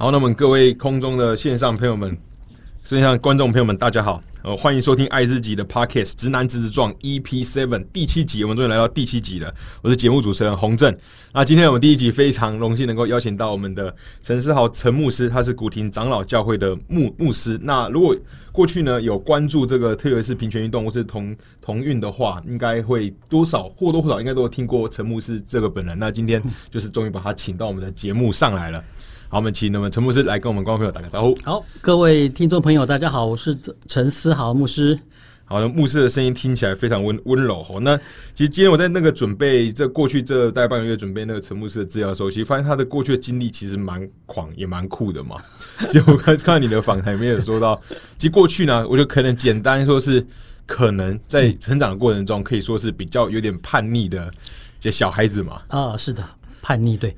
[0.00, 2.16] 好，那么各位空中的线上朋友们、
[2.82, 9.54] 线上观众朋友们，大家好，呃，欢迎收听爱自己的 Podcast《直男直直撞》EP Seven 第七集，我们终于来到第七集了。
[9.82, 10.96] 我是节目主持人洪正。
[11.34, 17.60] 那今天我们第一集非常荣幸能够邀请到我们的陈思豪陈牧师，他是古亭长老教会的牧牧师。
[17.62, 18.16] 那如果
[18.52, 25.98] 过去呢有关注这个，特别是平权运动或是同同运的话，应该会多少或多或少应该都有听过陈牧师这个本人。
[25.98, 28.82] 那今天就是终于把他请到我们的节目上来了。
[29.32, 31.38] 好，我们请那么陈牧师来跟我们观众朋友打个招呼。
[31.44, 34.98] 好，各位听众朋友，大家好，我是陈思豪牧师。
[35.44, 37.62] 好的，牧师的声音听起来非常温温柔。
[37.62, 37.96] 好，那
[38.34, 45.36] 其实今天我在那个准备这过去这大概半个月准备那个陈牧师的资料的时候，其实发现他的过去的经历其实蛮狂，也蛮酷的嘛。
[45.88, 47.80] 就我看看你的访谈里面有说到，
[48.18, 50.26] 其实过去呢，我就可能简单说是
[50.66, 54.28] 可能在成长的过程中，可以说是比较有点叛逆的
[54.80, 55.62] 这小孩子嘛。
[55.68, 56.28] 啊，是的，
[56.60, 57.16] 叛逆对。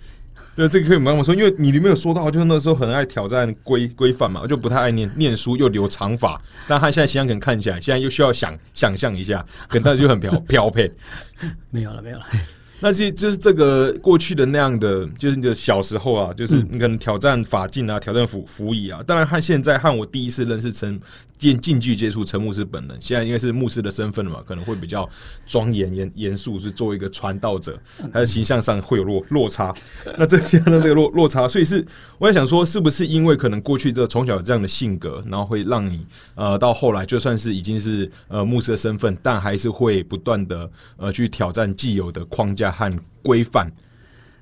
[0.54, 10.92] 对，这个可以跟我说，因为你里面有说到，就是那时候很爱挑战规规范嘛，就不太爱念念书，又留长发，但他现在形象可能看起来，现在又需要想想象一下，可能他就很飘飘配。
[11.70, 12.26] 没有了，没有了。
[12.84, 19.00] 那其实就是这个过去的那样的，就是你的小时候啊，就是你可能挑战法镜啊，挑战服服仪啊。
[19.06, 21.00] 当然，和现在和我第一次认识陈
[21.42, 25.08] 近近距接触陈牧师本人，现在因为是牧师的身份嘛，可能会比较
[25.44, 27.76] 庄严严严肃，是作为一个传道者，
[28.12, 29.74] 他的形象上会有落 落差。
[30.16, 31.84] 那这现在这个落落差，所以是
[32.18, 42.72] 我在想说，是不是因为可能过去这从小有这样的性格，然后会让你呃到后来就算是已经是呃牧师的身份，但还是会不断的呃去挑战既有的框架。
[42.72, 42.90] 和
[43.22, 43.70] 规范，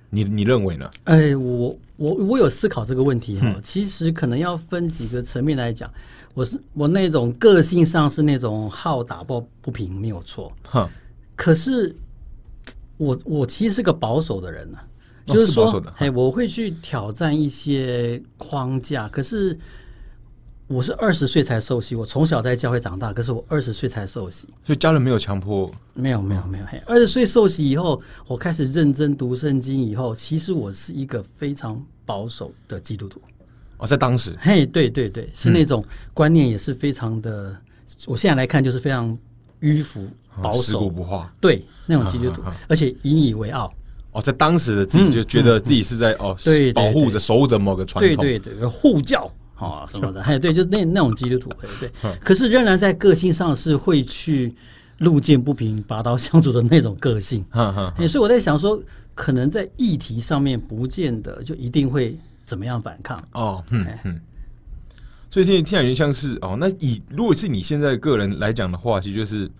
[0.08, 0.88] 你你认为呢？
[1.04, 3.54] 哎，我我我有思考这个问题哈。
[3.62, 5.92] 其实可能要分几个层面来讲。
[6.32, 10.50] 我是我那种个性上是那种好打抱不平，没有错。
[10.62, 10.88] 哈，
[11.36, 11.94] 可是
[12.96, 14.78] 我我其实是个保守的人呢，
[15.26, 19.58] 就是说，哎，我会去挑战一些框架，可是。
[20.70, 25.68] 我是二十岁才受洗，我从小在教会长大，可是我二十岁才受洗，所以家人没有强迫。
[25.94, 33.20] 没有没有没有，二十岁受洗以后，我开始认真读圣经以后，其实我是一个非常保守的基督徒。
[33.78, 37.52] 哦，在当时，嘿，对对对，是那种观念也是非常的，
[38.06, 39.18] 我现在来看就是非常
[39.62, 40.06] 迂腐、
[40.40, 43.74] 保守、不化，对那种基督徒，而且引以为傲。
[44.12, 49.28] 哦，在当时的自己就觉得自己是在哦，对保护着、守护着某个传统，对对对，护教。
[49.68, 51.50] 啊什么的，哎，对，就那那种基督徒，
[51.80, 51.90] 对，
[52.22, 54.54] 可是仍然在个性上是会去
[54.98, 57.44] 路见不平拔刀相助的那种个性，
[58.08, 58.82] 所以我在想说，
[59.14, 63.22] 可能在议题上面不见得就一定会怎么样反抗。
[63.32, 64.20] 哦，嗯嗯，
[65.28, 69.50] 所以听听起来像是哦，那以如果是你现在个人来讲的话，其实就是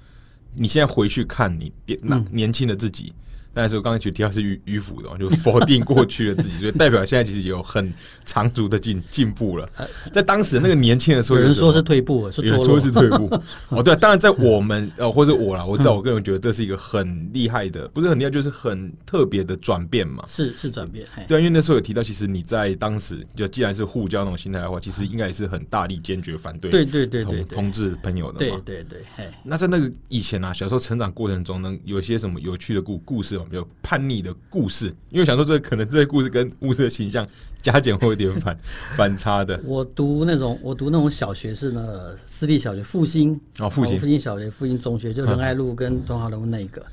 [0.54, 1.72] 你现在回去看你
[2.02, 3.12] 那年轻的自己。
[3.52, 7.92] 但是我刚才就提到是迂迂腐的，就否定过去的自己， 所以代表现在其实有很
[8.24, 9.68] 长足的进进步了。
[10.12, 13.28] 在当时那个年轻的时候，有人说是退步，有人说是退步。
[13.70, 20.24] 哦，对，当然在我们 呃或者我啦，我知道我个人觉得这是一个很厉害的，不是很厉害，就是很特别的转变嘛。
[20.26, 28.38] 是是转变，对，因为那时候有提到，其实你在当时就既然是互交那种心态的话，其实应该也是很大力坚决反对，对对对对同志朋友的。
[28.38, 29.02] 对对对，
[29.44, 33.48] 那在那个以前啊，小时候成长过程中，呢有一些什么有趣的故故事吗？
[33.50, 37.26] 比如叛逆的故事，因为想说这可能这些故事跟牧师的形象
[37.60, 38.56] 加减会有点反
[38.96, 39.60] 反差的。
[39.64, 46.84] 我读那种我读那种小学是那私立小学复兴哦，复兴复兴小学、复兴中学，就仁爱路跟东华路那个。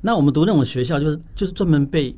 [0.00, 2.14] 那我们读那种学校，就是就是专门被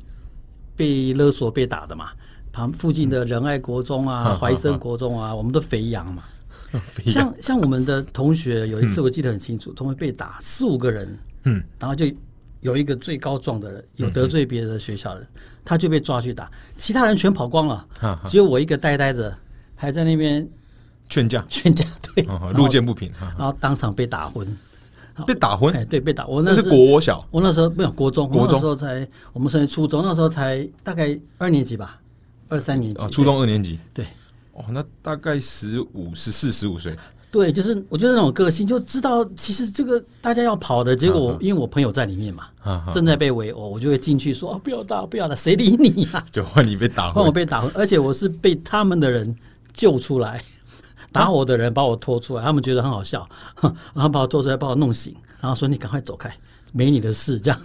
[0.75, 2.09] 被勒索、被打的嘛。
[2.51, 6.23] 旁附近的仁爱国中啊、怀生国中啊，我们都肥羊嘛。
[7.05, 12.05] 像像我们的同学，有一次我记得很清楚，同学被打四五个人，嗯，然后就。
[12.61, 15.27] 有一个最高壮的人，有得罪别的学校的人，
[15.63, 17.87] 他就被抓去打，其他人全跑光了，
[18.25, 19.35] 只有我一个呆呆的
[19.75, 20.47] 还在那边
[21.09, 21.85] 劝架，劝架，
[22.15, 22.23] 对，
[22.53, 24.47] 路见不平，然后当场被打昏，
[25.25, 28.59] 被打昏，哎，对，被打，我那是国小，我那时候没有国中，国中。
[28.59, 31.99] 时候才我们升初中，那时候才大概二年级吧，
[32.49, 34.05] 二三年级，初中二年级，对，
[34.53, 36.95] 哦，那大概十五、十四、十五岁。
[37.29, 42.45] 对，就是我觉得那种个性，就知道其实这个大家要跑的结果，因为我朋友在里面嘛，
[42.91, 49.35] 正在被围殴，我就会进去说：“不要打，不要打，谁理你呀？” 就换你被打，换我被打，而且我是被他们的人
[49.73, 50.41] 救出来，
[51.11, 53.27] 打我的人把我拖出来，他们觉得很好笑，
[53.93, 56.33] 然后把我拖出来，把我弄醒，然后说：“你赶快走开，
[56.71, 57.59] 没你的事。”这样，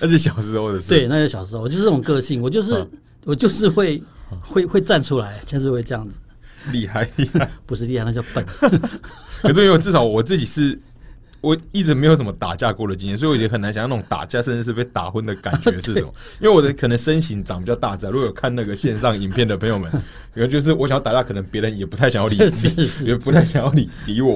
[0.00, 0.88] 那是小时候的事。
[0.88, 2.86] 对，那是小时候，我就是这种个性，我就是
[3.24, 4.02] 我就是会
[4.40, 6.18] 会会站出来，就是会这样子。
[6.70, 8.44] 厉害厉害，不是厉害，那叫笨。
[9.42, 10.78] 可是因为至少我自己是，
[11.42, 16.14] 我一直没有什么打架过的经验，所以我也很难想象那种打架甚至是被打昏的感觉是什么。
[16.40, 24.34] 因为我的可能身形长比较大只，如果有看那个线上影片的朋友们，可能就是我想要打架，可能别人也不太想要理你， 也不太想要理理我。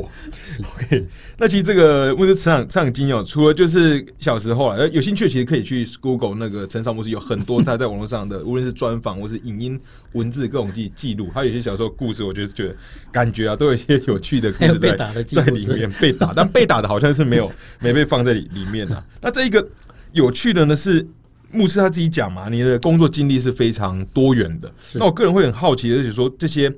[0.74, 1.06] OK，
[1.38, 9.80] 那其实这个牧师成长成长经验，除了就是小时候啊，有兴趣其实可以去 Google 那个陈少牧师，有很多他在网络上的，无论是专访或是影音、
[10.12, 12.74] 文字各种记记录，他有些小时候故事，我觉得觉得
[13.12, 17.50] 感觉啊，都有一些有趣的故事在在里面被打，但被打的好像是没有
[17.80, 19.02] 没被放在里里面啊。
[19.20, 19.66] 那这一个
[20.12, 21.06] 有趣的呢是
[21.52, 24.72] 牧师他自己讲嘛，你的工作经历是非常多元的。
[24.94, 26.72] 那我个人会很好奇，而且说这些。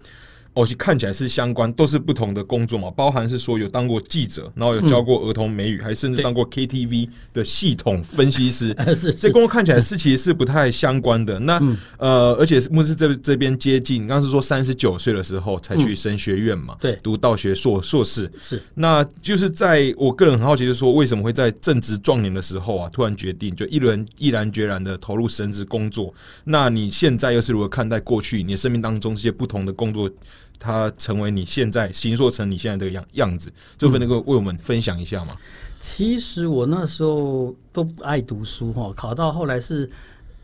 [0.59, 8.77] 哦，看起来是相关，都是不同的工作嘛，包含是说有当过记者，然后有教过儿童美语，还甚至当过 KTV 的系统分析师。
[8.97, 11.39] 是，这工作看起来是其实是不太相关的。
[11.39, 11.63] 那
[11.97, 18.29] 呃，而且牧师这这边接近，刚刚是说三十九岁的时候才去神学院嘛，对，读道学硕硕士。
[18.41, 26.13] 是，那就是在我个人很好奇，就是说为什么会在正值壮年的时候啊，突然决定就一人毅然决然的投入神职工作？
[26.43, 30.11] 那你现在又是如何看待过去你生命当中这些不同的工作？
[30.59, 35.33] 他成为你现在形塑成你现在的样样子，这份能够为我们分享一下吗？
[35.81, 39.89] 其实我那时候都不爱读书哈，考到后来是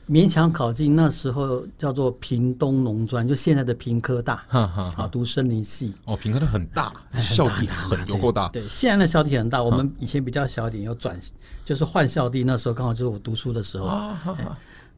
[0.08, 5.92] 勉强考进那时候叫做屏东农专，就现在的屏科大，哈哈，啊，读森林系。
[6.04, 8.48] 哦，屏科大很大，校地很有够大。
[8.50, 11.18] 对，现在的校地很大，我们以前比较小一点，要转
[11.64, 13.88] 就是换校地，那时候刚好就是我读书的时候。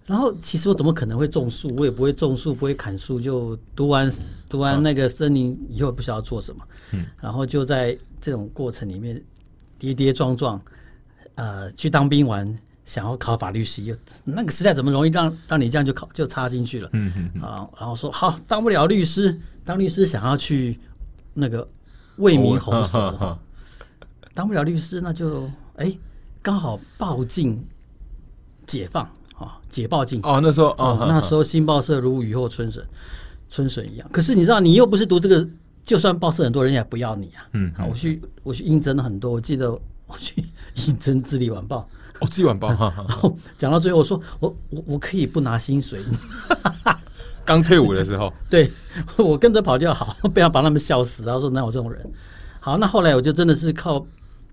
[0.06, 1.74] 然后其实我怎么可能会种树？
[1.76, 3.20] 我也不会种树，不会砍树。
[3.20, 4.10] 就读完
[4.48, 6.62] 读完那个森林以后，不晓得做什么。
[6.92, 7.04] 嗯。
[7.20, 9.20] 然后就在这种过程里面
[9.80, 10.60] 跌跌撞撞，
[11.34, 13.92] 呃，去当兵完，想要考法律系，
[14.22, 16.88] 那个时代怎么容易让让你这样就考就插进去了？
[16.92, 20.78] 嗯嗯啊，然后说好当不了律师，当律师想要去
[21.34, 21.68] 那个
[22.18, 23.36] 为民红手，
[24.34, 25.92] 当不了律师那就哎
[26.42, 27.60] 刚好报进
[28.68, 29.10] 解放。
[29.38, 32.82] 啊，解报进哦，那时候哦，那时候新报社如雨后春笋，
[33.50, 34.08] 春笋一样。
[34.10, 35.46] 可是你知道，你又不是读这个，
[35.84, 37.46] 就算报社很多人也不要你啊。
[37.52, 40.42] 嗯，好，我去我去应征了很多，我记得我去
[40.86, 41.78] 应征《智利晚报》。
[42.24, 42.92] 哦，《智利晚报》哈。
[42.96, 46.00] 然后讲到最后，我说我我我可以不拿薪水。
[47.44, 48.72] 刚退伍的时候，对
[49.18, 51.22] 我跟着跑就好，不要把他们笑死。
[51.24, 52.10] 然后说，哪有这种人，
[52.58, 54.04] 好，那后来我就真的是靠。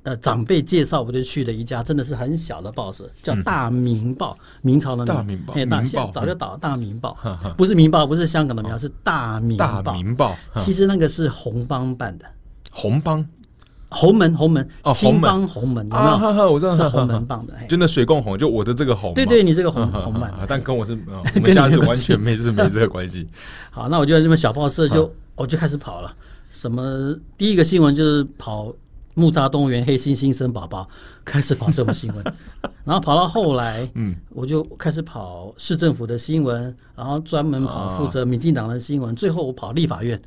[0.04, 7.18] 呃，长辈介绍我就去了一家，真的是很小的报社，叫《大明报》，明朝的大明报，哎，大报早就倒了，《大明报》
[7.54, 9.66] 不是《明报》，不是香港的明，是《大明报》。
[9.84, 12.26] 大明报，其实那个是红帮办的。
[12.70, 13.26] 红帮，
[13.88, 16.52] 红门，红门，青帮红门，有没有？
[16.52, 19.14] 我知道是红门帮的，就那水共红，就我的这个红。
[19.14, 23.26] 对对，你这个红红版，但跟我是 我们家是完全没是没这个关系。
[23.72, 26.14] 好，那我就在这边小报社就我就开始跑了。
[26.50, 27.16] 什么？
[27.38, 28.74] 第一个新闻就是跑。
[29.16, 30.88] 木栅动物园黑猩猩生宝宝，
[31.24, 32.24] 开始跑这种新闻，
[32.84, 40.20] 然后跑到后来，嗯，我就开始跑市政府的新闻，然后专门跑负责民进党的新闻，最后我跑立法院，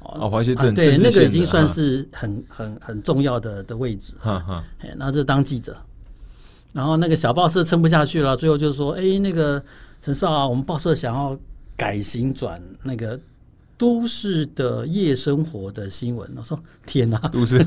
[0.00, 4.62] 哦，跑一些政对那个已经算是很很很重要的的位置，哈哈，
[4.96, 5.76] 然后就当记者，
[6.72, 9.62] 然后那个小报社撑不下去了，最后就说，哎，那个
[10.00, 11.38] 陈少啊，我们报社想要
[11.76, 13.18] 改型转那个。
[13.78, 17.64] 都市的夜生活的新闻，我说天哪，都市。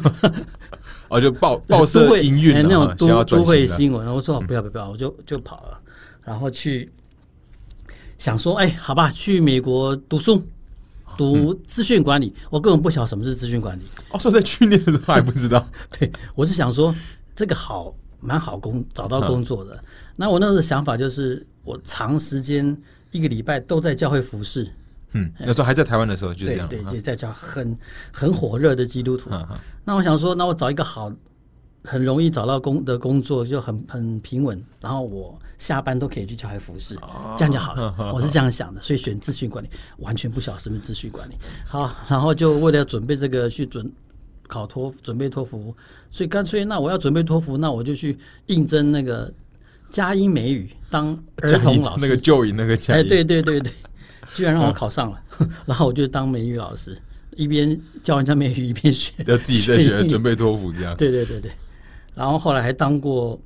[1.07, 5.79] 哦，就报 报社营运那种都都会新闻，我说不要不要不要，我就就跑了，
[6.23, 6.91] 然后去
[8.17, 10.43] 想说，哎，好吧，去美国读书，
[11.17, 13.83] 读资讯管理，我根本不晓得什么是资讯管理。
[14.11, 16.93] 哦，说在去年的时候 还不知道，对我是想说
[17.35, 19.83] 这个好蛮好工找到工作的。
[20.15, 22.75] 那我那时候想法就是，我长时间
[23.11, 24.67] 一个礼拜都在教会服侍。
[25.13, 27.75] 嗯，那时候还在台湾的时候就这样，对，就在教很
[28.11, 29.31] 很火热的基督徒。
[29.83, 31.11] 那我想说，那我找一个好，
[31.83, 36.95] 很容易找到工的工作，就很很平稳，然后我下班都可以去教会服侍，
[37.37, 37.95] 这样就好了。
[38.13, 41.33] 我是这样想的，所以选资讯管理，完全不晓得什么资讯管理。
[41.65, 43.91] 好，然后就为了准备这个去准
[44.47, 45.75] 考托准备托福，
[46.11, 49.33] 所以干脆那我要准备托福，那我就去应征那个
[49.89, 53.71] 佳音美语当儿童老师，那个就以那个佳音，哎，对对对对。
[54.33, 55.21] 居然让我考上了，
[55.65, 56.97] 然后我就当美语老师，
[57.35, 60.95] 一边教人家美语一边学，要自己在学，准备托福这样。
[60.95, 61.51] 对对对对，
[62.15, 63.39] 然后后来还当过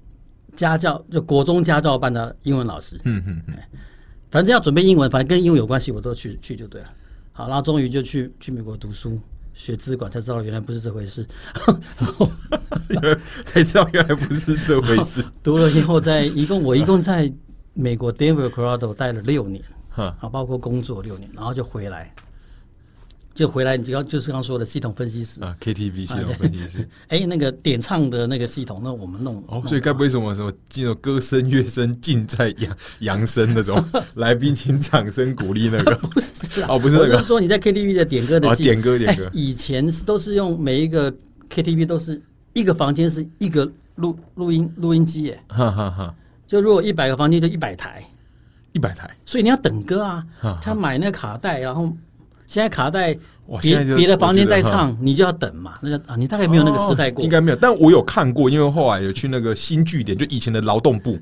[0.56, 2.98] 家教，就国中家教班的英文老师。
[3.06, 3.56] 嗯嗯嗯，
[4.30, 6.88] 反正要准备英文，反正跟英文有关系，我都去去就对了。
[7.32, 9.20] 好，然后终于就去去美国读书，
[9.54, 11.26] 学资管，才知道原来不是这回事。
[11.98, 12.30] 然后
[13.46, 15.24] 才知道原来不是这回事。
[15.42, 17.32] 读了以后，在一共我一共在
[17.74, 19.64] 美国 Denver Colorado 待了六年。
[19.94, 22.14] 好，包括工作六年，然后就回来，
[23.34, 26.88] 就回来，你就要就是刚刚说的系统分析师啊，KTV 系统分析师。
[27.10, 33.84] 哎，那个点唱的那个系统，那我们弄哦，所以该不会什么什么进入歌声乐声尽在扬扬声那种，
[34.16, 35.96] 来宾请掌声鼓励那个？
[36.10, 37.22] 不是哦，不是那个。
[37.24, 41.12] 说你在 KTV 的点歌的点歌点歌，以前是都是用每一个
[41.50, 42.22] KTV 都是
[42.54, 46.16] 一个房间是一个录录音录音机，耶，哈哈哈。
[46.46, 48.04] 就如果一百个房间就一百台，
[48.74, 50.26] 一百台，所以你要等歌啊，
[50.62, 51.92] 他买那个卡带，然后。
[52.46, 53.18] 现在卡带，
[53.62, 55.74] 别别的房间在唱，你就要等嘛。
[55.82, 57.58] 那就啊，你大概没有那个时代过，应该没有。
[57.58, 61.18] 但我有看过，因为后来有去那个新据点，就以前的劳动部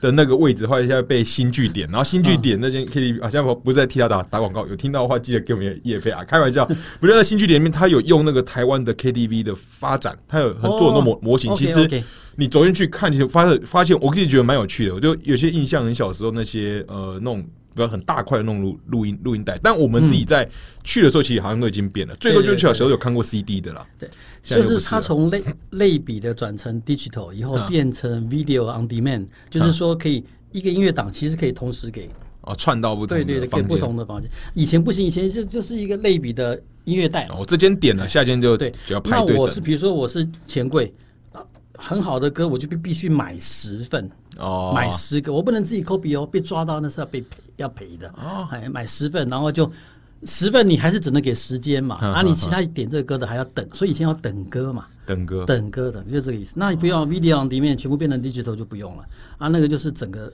[0.00, 4.66] 的那个位置，后来现在被新据点，然后新据点那间 KTV 好像不是在替他打打广告。
[4.66, 6.68] 有听到的话，记得给我们叶飞啊，开玩笑。
[7.00, 11.54] 不是在新据点里面，他有用那个台湾的 KTV 的发展，他有做很多模模型。
[11.54, 11.88] 其实
[12.36, 14.94] 你走进去看，其实发发现，我自己觉得蛮有趣的。
[14.94, 17.44] 我就有些印象，很小时候那些呃那种。
[17.76, 20.48] 比较很大块的那种录录音录音带，但我们自己在
[20.82, 22.14] 去的时候，其实好像都已经变了。
[22.14, 23.86] 最多就是小时候有看过 CD 的啦。
[23.98, 24.08] 对，
[24.42, 32.08] 就是它从类类比的转成 digital 以后，变成 video on demand，就是说可以一个音乐档其实可以同时给
[32.40, 34.30] 哦串到不同对对对，给不同的房间。
[34.54, 37.24] 以前不行，以前是就是一个类比的音乐带。
[37.24, 39.34] 哦，这间点了，下间就对就要排队。
[39.34, 40.90] 那我是比如说我是钱柜
[41.76, 44.10] 很好的歌，我就必必须买十份。
[44.38, 48.08] 哦，买十个，我不能自己 copy 哦，被抓到那是要被赔要赔的。
[48.10, 49.70] 哦，哎，买十份，然后就
[50.24, 51.96] 十份，你还是只能给时间嘛。
[52.04, 54.86] 啊，你其他点这个歌的还要等，所以以前要等歌嘛。
[55.06, 56.54] 等歌，等歌的，就这个意思。
[56.56, 59.04] 那你不要 video 里面全部变成 digital 就不用了
[59.38, 60.32] 啊，那个就是整个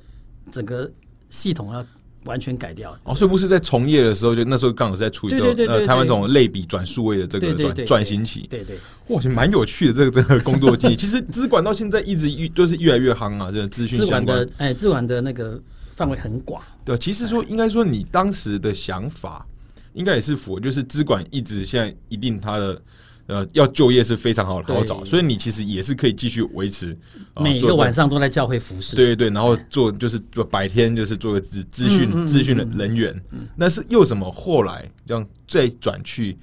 [0.51, 0.91] 整个
[1.31, 1.85] 系统要。
[2.25, 8.77] 完全改掉哦，所以不是在从业的时候，就那时候刚好是在处理这个呃台湾这种类比转数位的这个转转型期，对对，
[9.09, 10.97] 哇，其实蛮有趣的这个这个工作经历。
[10.97, 15.61] 其实资管到现在一直越都是越来越夯啊，这个资讯相关的哎，资管的那个
[15.97, 16.63] 范围很广。
[16.85, 19.47] 对，其实说应该说你当时的想法
[19.95, 22.81] 应该也是符合，就是资管一直现在一定它的。
[23.27, 26.97] 呃，要就业是非常好好找，所以你其实也是可以继续维持。
[27.37, 30.19] 每个晚上都在教会服侍，对对对，然后做就是
[30.51, 33.19] 白天就是做个资资讯资讯的人员。
[33.57, 34.31] 那是又什么？
[34.33, 36.37] 后来这样再转去，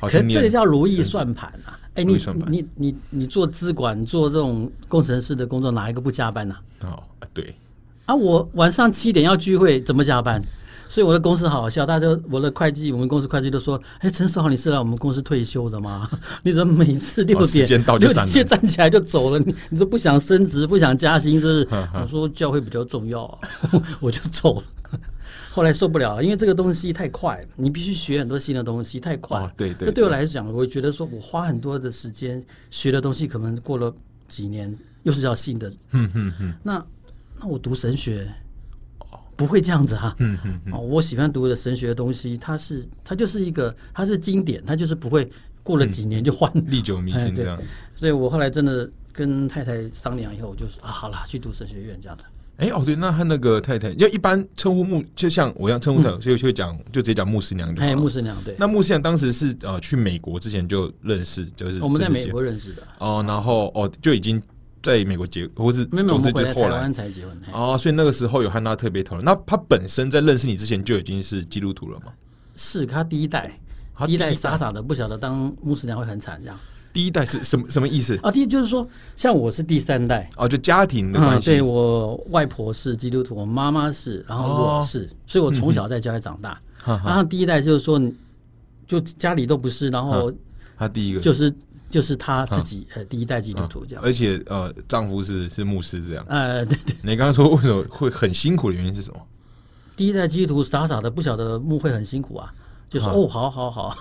[0.00, 1.78] 可是这个叫如意算盘啊！
[1.94, 2.16] 哎，你
[2.48, 6.56] 你你你做资管做这种工程师的工作，哪一个不加班呢？
[6.80, 7.02] 哦，
[7.34, 7.54] 对。
[8.06, 10.42] 啊，我晚上七点要聚会，怎么加班？
[10.92, 16.06] 所以我的公司好好笑，大家我的会计，我们公司会计都说：“哎，陈世豪，你是来我们公司退休的吗？
[16.44, 17.66] 你怎么每次六点
[17.98, 19.38] 六点站起来就走了？
[19.38, 21.68] 你你都不想升职，不想加薪，是不是？”
[21.98, 23.40] 我说教会比较重要，
[24.00, 24.64] 我就走了。
[25.50, 29.50] 后来受不了，因为这个东西太快，你必须学很多新的东西，太快。
[29.56, 33.90] 对对，这对我来讲，我觉得说我花很多的时间学的东西，可能过了
[34.28, 35.70] 几年又是要新的。
[35.92, 36.54] 嗯嗯嗯。
[36.62, 36.84] 那
[37.40, 38.28] 那我读神学。
[39.42, 45.28] 不会这样子哈，嗯嗯哦，我喜欢读的神学的东西，它是它就是一个它是经典，它就是不会
[45.64, 47.60] 过了几年就换历久弥新这样。
[47.96, 52.24] 所以我后来真的跟太太商量以后，我就说啊，好了，去读神学院这样子。
[52.58, 57.96] 哎哦对，那他那个太太，因为一般称呼牧，就像我一样称呼他，所以就会讲就直接讲牧师娘就好了。
[57.96, 58.54] 牧师娘对。
[58.56, 64.40] 那牧师娘当时是呃去美国之前就认识，就是我们在美国认识的哦，然后哦就已经。
[64.82, 69.24] 在美国结，或是总之就后来才结婚哦，所以那个时候有和他特别讨论。
[69.24, 72.12] 那他本身在认识你之前就已经是基督徒了吗？
[72.56, 73.58] 是他第一代，
[74.04, 76.58] 第一代傻傻的不晓得当牧师娘会很惨这样。
[76.92, 78.30] 第一代是什么什么意思啊？
[78.30, 78.86] 第一就是说，
[79.16, 81.46] 像我是第三代哦，就家庭的关系。
[81.46, 86.60] 对我外婆是基督徒，我妈妈是，然后我是，所以我从小在家里长大。
[86.84, 87.98] 然后第一代就是说，
[88.86, 90.30] 就家里都不是，然后
[90.76, 91.54] 他第一个就是。
[91.92, 96.24] 就是她自己呃第一代基督徒这样，而且呃丈夫是是牧师这样。
[96.26, 96.96] 呃对对。
[97.02, 99.20] 你刚刚说为什么会很辛苦的原因是什么？
[99.94, 102.50] 第一代基督徒傻傻的不晓得牧会很辛苦啊，
[102.88, 103.94] 就说哦好好好。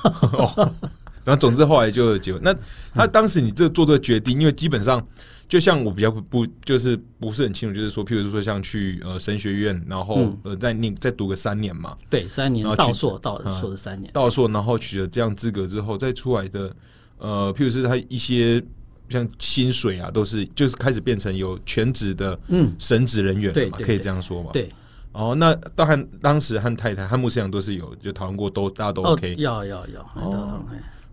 [1.26, 2.42] 然后总之后来就结婚。
[2.42, 2.56] 那
[2.94, 5.06] 他当时你这做这个决定，因为基本上
[5.50, 11.94] 就像我比较不就是不是很清楚，就是说譬如说像去呃神学院，然后呃再念再读个三年嘛。
[12.10, 12.66] 对，三年。
[12.66, 14.12] 然后到硕到硕的三年。
[14.14, 16.74] 到硕然后取得这样资格之后再出来的。
[17.22, 18.62] 呃，譬如是他一些
[19.08, 24.50] 像薪水啊，都是就是开始变成有全职的嗯神职人员嘛，可以这样说嘛？
[24.52, 24.68] 对。
[25.14, 29.36] 哦，那当然，当时和太太和牧师长都是有就讨论过，都大家都 OK。
[29.38, 30.02] 要要要。
[30.16, 30.66] 哦。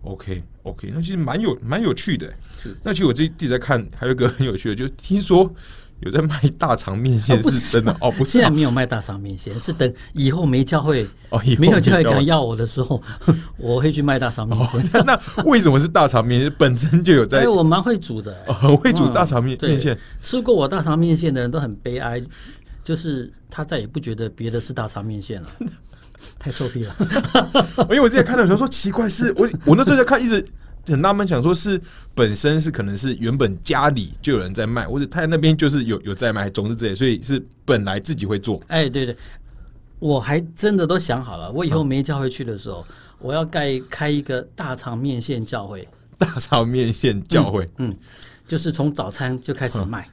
[0.02, 2.32] OK OK，那其实蛮有蛮有趣的。
[2.50, 2.74] 是。
[2.82, 5.52] 那其实我自己自己在看，还有一个很有趣的，就听说。
[6.00, 13.02] 有在卖大肠面线是真的哦，不是现在没有卖大肠面线，是等以后没教会哦，没有教会敢要我的时候，
[13.58, 14.88] 我会去卖大肠面线。
[15.04, 16.54] 那为什么是大肠面线？
[16.58, 19.98] 本身就有在，我蛮会煮的，很会煮大肠面面线。
[20.20, 22.22] 吃过我大肠面线的人都很悲哀。
[22.84, 25.48] 就是他再也不觉得别的是大肠面线了，
[26.38, 26.96] 太臭屁了。
[27.80, 30.42] 因为我之前看到有人说奇怪，是我我那时候在看，一直
[30.92, 31.80] 很纳闷，想说是
[32.14, 38.60] 本身是可能是原本家里就有人在卖，或者他那边就是有有在卖，总之之类，所以是本来自己会做。
[38.68, 39.16] 哎，对对，
[39.98, 42.84] 我还真的都想好了，我以后没教会去的时候，
[43.18, 45.86] 我要盖开一个大肠面线教会。
[46.18, 47.96] 大肠面线教会，嗯，
[48.48, 50.08] 就是从早餐就开始卖，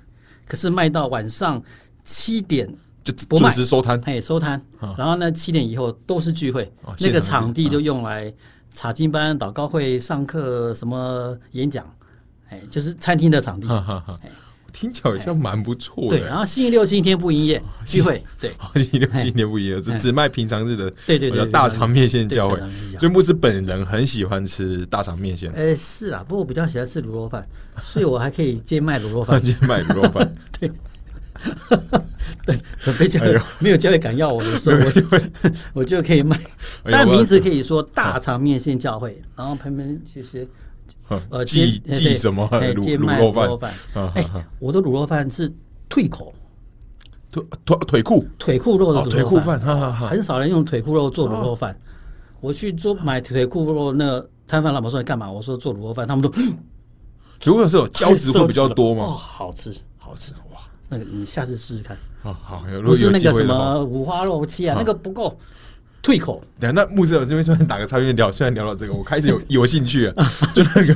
[0.45, 1.59] 可是卖到晚上
[2.03, 2.71] 七点
[3.03, 4.63] 就准时收摊，哎，收摊，
[4.95, 8.31] 然后呢，七点以后都是聚会，那个场地就用来
[8.75, 11.89] 查经班、祷告会、上课、什么演讲，
[12.49, 13.67] 哎，就是餐厅的场地。
[14.73, 16.17] 听起来好像蛮不错的。
[16.17, 20.91] 对，然后星期六、星期天不营业聚会，对，星期六、星期天不营业，就只卖平常日的。
[21.07, 22.59] 对对对，大肠面线教会。
[22.99, 25.49] 所以牧师本人很喜欢吃大肠面线。
[25.53, 27.47] 哎，是啊，不过我比较喜欢吃卤肉饭，
[27.81, 29.39] 所以我还可以兼卖卤肉饭。
[29.41, 30.69] 兼卖卤肉饭， 对。
[32.45, 33.19] 对，准备教
[33.59, 35.01] 没有教会敢要我的时候，我就
[35.73, 36.39] 我就可以卖。
[36.83, 40.47] 但名字可以说大肠面线教会，然后旁边其实。
[41.29, 43.71] 呃，寄寄什么卤卤肉饭？
[44.15, 44.25] 哎，
[44.59, 45.53] 我的卤肉饭是
[45.87, 46.33] 退口，
[47.31, 49.59] 腿腿腿裤腿裤肉的腿裤饭，
[50.09, 51.77] 很少人用腿裤肉做卤肉饭。
[52.41, 55.31] 我去做买腿裤肉，那摊贩老板说你干嘛？
[55.31, 59.03] 我说做卤肉饭，他们都腿裤肉是有胶质会比较多吗？
[59.05, 60.44] 哦，好吃，好吃哇！
[60.89, 61.97] 那个你下次试试看。
[62.23, 65.37] 哦，好，不是那个什么五花肉切啊，那个不够。
[66.01, 70.13] 退口，对，那木子我这边顺便打个插，因为聊，虽然聊到这个，我开始有有兴趣了，
[70.53, 70.93] 就那个，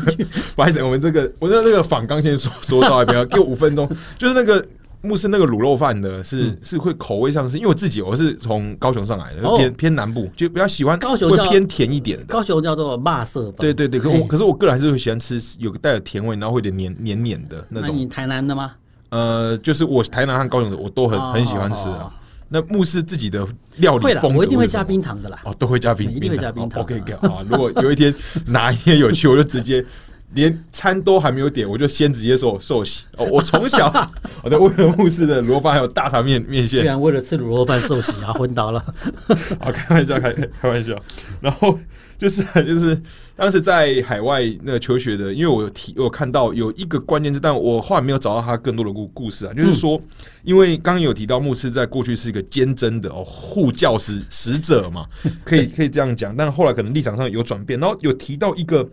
[0.56, 4.64] 不好意思，我们这个，我在那个仿刚先说说到一边，给我五分钟，就是那个
[5.02, 17.98] 牧师那个卤肉饭的，是是会口味上是，因为我自己我是从高雄上来的，偏偏南部，就比较喜欢高雄会偏甜一点的，高雄叫做辣色，对对对，可我可是我个人还是会喜欢吃有个带有甜味，然后会有点黏黏黏的那种。
[17.98, 18.74] 你台南的吗？
[19.10, 22.12] 呃，就是我台南和高雄的我都很很喜欢吃啊。
[22.52, 23.46] 那牧师自己的
[23.78, 25.38] 料理风格，我一定会加冰糖的啦。
[25.44, 26.82] 哦，都会加冰，一定会加冰糖。
[26.82, 27.46] OK 啊。
[27.48, 28.14] 如果有一天
[28.48, 29.86] 哪一天有趣，我就直接
[30.34, 33.06] 连餐都还没有点，我就先直接说受洗。
[33.18, 33.92] 哦，我从小
[34.42, 38.84] 我在为了牧师的卤肉饭还有大肠面面线，居然为了吃卤肉饭受洗啊，昏倒了。
[39.62, 40.96] 好，开玩笑，开开玩笑。
[41.40, 41.78] 然后
[42.18, 43.00] 就是就是。
[43.40, 49.54] 当时在海外那个求学的，因为我有提，我看到有一个关键字，但我后来没有找到他更多的故故事啊。
[49.54, 49.98] 就是说，
[50.44, 55.08] 因为刚刚有提到牧师在过去是一个坚贞的哦护教使使者嘛，
[55.46, 56.36] 可 以可以这样讲。
[56.36, 58.86] 但后来可能立场上有转变，然后有提到一个，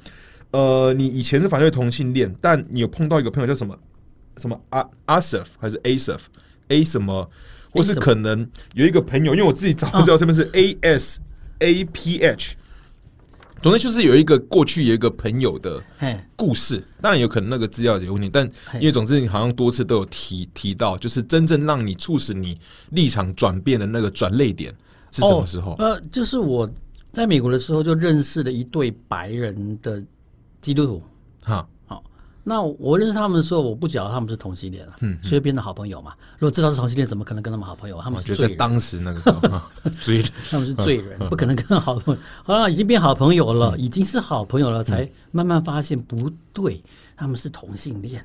[0.52, 3.76] 呃，你以前是反对同性恋，但你有碰到一个朋友叫什么
[4.36, 6.20] 什么阿阿 f 还是 A f
[6.68, 7.28] A 什么，
[7.72, 11.20] 或是可能有一个朋友，因为我自己找不知道是不是 A S
[11.58, 12.54] A P H。
[13.66, 15.82] 总之就是有一个过去有一个朋友的
[16.36, 22.56] 故事，当然有可能那个资料有问题，但因为总之你好像多次都有提提到，就是真正让你促使你
[22.90, 24.72] 立场转变的那个转泪点
[25.10, 25.74] 是什么时候？
[25.80, 26.70] 呃，就是我
[27.10, 30.00] 在美国的时候就认识了一对白人的
[30.62, 31.02] 基督徒，
[31.42, 31.68] 哈。
[32.48, 36.12] 那我认识他们的时候，我不晓得他们是同性恋了，嗯，所以变成好朋友嘛。
[36.38, 38.00] 如果知道是同性恋，怎么可能跟他们好朋友？
[38.00, 38.56] 他们是罪人。
[38.56, 42.20] 当时那个时候，罪人， 他们是罪人，不可能跟好朋友。
[42.44, 46.80] 好了，已经变好朋友了，已经是好朋友了，才慢慢发现不对，
[47.16, 48.24] 他们是同性恋。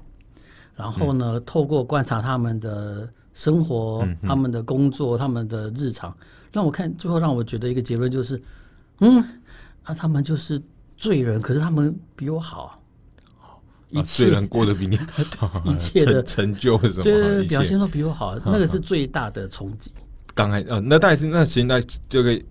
[0.75, 6.15] 然后呢，透过观察他们的生活、他们的工作、他们的日常，
[6.51, 8.39] 让我看，最后让我觉得一个结论就是，
[8.99, 9.17] 嗯，
[9.81, 10.61] 啊，他们就是
[10.95, 12.77] 罪人，可是他们比我好。
[13.91, 14.97] 一切人过得比你
[15.65, 19.91] 一切的成就什么，对表现都比我好，那个是最大的冲击。
[20.33, 22.41] 刚开呃，那但是那时间在这个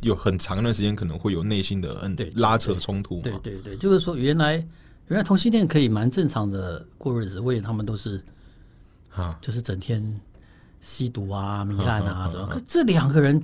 [0.00, 3.20] 有很长一段时间，可能会有内心的嗯拉扯冲突。
[3.20, 4.54] 对对对，就是说原来
[5.06, 8.20] 原来同性恋可以蛮正常的过日子，为什他们都是
[9.14, 10.02] 啊，就是整天
[10.80, 12.44] 吸毒啊、糜烂啊什么。
[12.48, 13.40] 可这两个人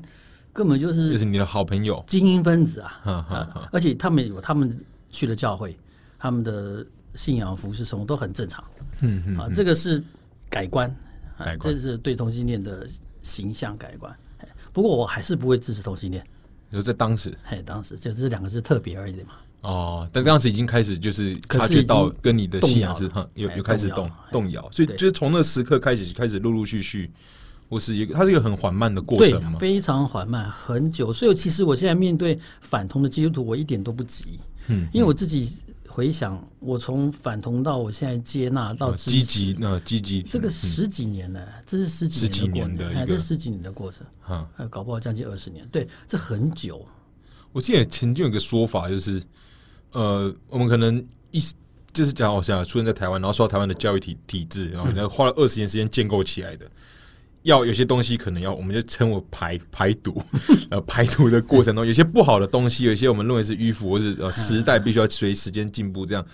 [0.53, 4.77] 根本就是就是你的好朋友、精英分子啊，而且他们有他们
[5.11, 5.79] 去了教会，
[6.19, 6.85] 他们的。
[7.17, 8.63] 信仰服饰什么都很正常，
[9.01, 10.03] 嗯嗯啊，这个是
[10.51, 10.95] 改观，
[11.39, 12.87] 改观，这是对同性恋的
[13.23, 14.15] 形象改观。
[14.73, 16.23] 不过我还是不会支持同性恋。
[16.71, 19.33] 有在当时，嘿，当时就这两个是特别而已嘛。
[19.63, 27.11] 哦，但当时已经开始就是察觉到跟你的信仰是哈有有开始动动摇，所以就是从那时刻开始开始陆陆续续，
[27.69, 31.13] 我是一个它是一个很缓慢的过程嘛，非常缓慢，很久。
[31.13, 35.51] 所以其实我现在面对反同的基督徒，我一点都不急，嗯，因为我自己。
[35.97, 46.87] 回想我从反同到我现在接纳到积极，那积极这个十几年呢，这是十几年的一个十几年的过程啊，搞不好将近二十年，对，这很久。
[47.51, 49.23] 我记得曾经有个说法，就是
[49.93, 51.41] 呃，我们可能一
[51.95, 56.71] 就是讲，好像出生在台湾，然后受到台湾的教育体体制，然后花了二十年时间建构起来的。
[57.47, 60.23] 要有些东西可能要，我们就称为排排毒，
[60.71, 66.25] 呃，排毒的过程中，有些不好的东西，有些我们认为是迂腐，或是呃时代必须要随时间进步，这样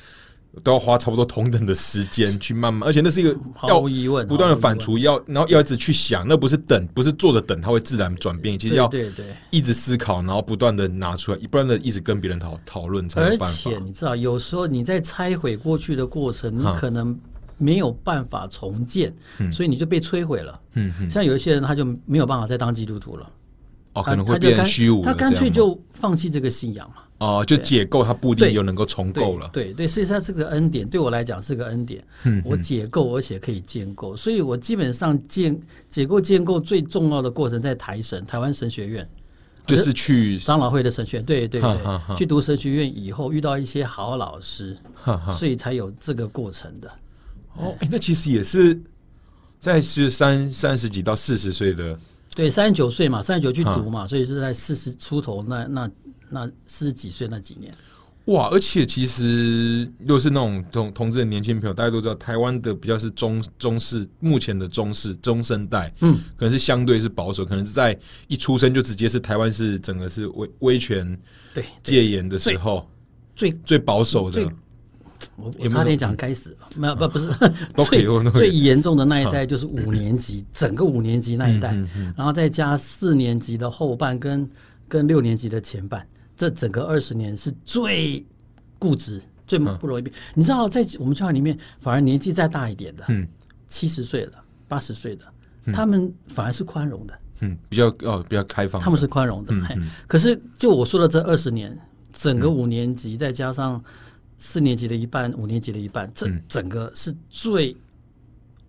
[0.63, 3.31] 都要花差不多同等的时间去慢慢，而且那是一个
[3.69, 9.27] 要毫无疑问不断的反刍，要然后要一直去想，那不是等，不是坐着等，它会自然转变，其实要对对对。
[9.51, 13.79] 一直思考，然后不断的拿出来，不断的一直跟别人讨讨论才而有办法且。
[13.79, 17.19] 你知道，有时候你在拆毁过去的过程，你可能
[17.63, 19.15] 没有办法重建，
[19.53, 20.61] 所以你就被摧毁了。
[20.75, 23.31] 嗯嗯，像有一些人，他就没有办法再当基督徒了，
[23.95, 26.97] 哦，他可能会变虚无了他干脆就放弃这个信仰嘛。
[27.19, 29.49] 哦，就解构，他不一定又能够重构了。
[29.53, 32.05] 对对，所以它是个恩典，对我来讲是个恩典。
[32.25, 35.57] 嗯我解构，而且可以建构，所以我基本上建
[35.89, 39.09] 解构建构最重要的过程在台神台湾神学院。
[39.65, 44.77] 就是去长老会的神学院，对对哈哈哈对，去读神学院以后遇到一些好老师，
[45.33, 46.91] 所以才有这个过程的。
[47.57, 48.81] 哦，哎，那其实也是
[49.59, 51.99] 在是三三十几到四十岁的
[52.35, 55.91] 对，三十九岁嘛，三十九去读嘛，所以是在四十出头那那
[56.31, 57.73] 那四十几岁那几年。
[58.27, 71.05] 哇，而且其实又是那种同同志的年轻朋友，大家都知道，台湾的比较是中中式，目前的中式中生代，嗯，可能是相对是保守，可能是在一出生就直接是台湾是整个是威威权
[71.53, 71.67] 对，对。
[71.83, 72.89] 戒严的时候
[73.35, 74.49] 最最保守的最，
[75.37, 77.29] 我我差点讲该死，没有不不是
[77.89, 84.49] 最最严重的那一代就是五年级，整个五年级那一代，嗯然后再加四年级的后半跟
[84.89, 86.07] 跟六年级的前半，
[86.37, 88.25] 这整个二十年是最
[88.79, 89.77] 固执、最嗯。
[89.79, 90.15] 不容易变。
[90.35, 93.27] 你知道，在我们教会里面，反而年纪再大一点的，嗯。
[93.69, 94.33] 七十岁了、
[94.69, 95.25] 八十岁的，
[95.73, 99.55] 他们反而是宽容的，嗯，比较哦比较开放，他们是宽容的。
[99.67, 99.75] 嘿
[100.07, 101.75] 可是就我说的这二十年，
[102.13, 103.83] 整个五年级再加上
[104.45, 107.77] 四年级的一半，五年级的一半，这整个是最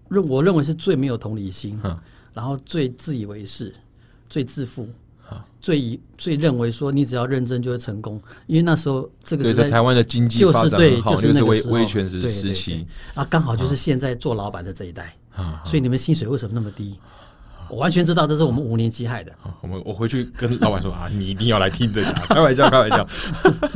[0.07, 1.99] 认我认为是最没有同理心嗯，
[2.31, 3.73] 然后最自以为是、
[4.29, 4.87] 最自负。
[5.59, 15.63] 最以最认为说你只要认真就会成功，因为那时候这个是，在台湾的经济就发展很好，就是那个威威权时时期啊，刚好就是现在做老板的这一代，啊。
[15.65, 16.99] 所以你们薪水为什么那么低？
[17.73, 19.31] 我完全知道这是我们五年级害的。
[19.41, 23.07] 好我们我回去跟老板说啊，你一定要来听这家， 开玩笑，开玩笑。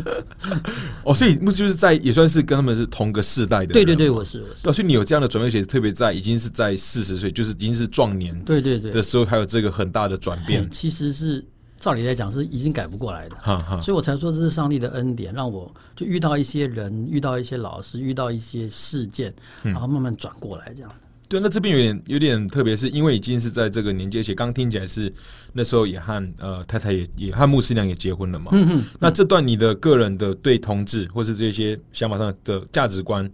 [1.03, 10.69] 哦，所以牧师就是在也算是跟他们是同个世代的，对对对，我是我是，对，所以你有这样的转变，而且特别在已经是在四十岁，就是已经是壮年对对对的，时候，还有这个很大的转变。
[10.69, 11.43] 其实是
[11.79, 13.35] 照理来讲是已经改不过来的。
[13.37, 19.33] 哈哈，所以我才说这是上帝的恩典，让我就遇到一些人，遇到一些老师，遇到一些事件，
[19.63, 20.91] 嗯然后慢慢转过来这样。
[21.29, 25.11] 对，那这边有点有点特别，是因为已经是在这个年纪，而且刚听起来是
[25.53, 28.51] 那时候也和呃太太也也和牧师娘也结婚了嘛。
[28.53, 33.29] 嗯嗯，那这段你的个人的对同志或是这些想法上的价值观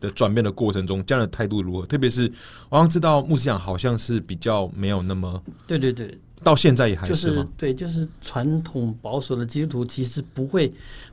[0.00, 1.86] 的转变的过程中，这样的态度如何？
[1.86, 2.30] 特别是
[2.68, 7.42] 我好像知道牧师娘好像是比较没有那么，对对对，到现在也还就是？
[7.56, 10.70] 对，就是传统保守的基督徒其实不会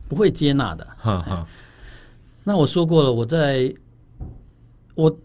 [0.10, 0.86] 不会接纳的。
[0.98, 1.48] 哈哈，
[2.44, 3.74] 那我说过了，我在
[4.96, 5.18] 我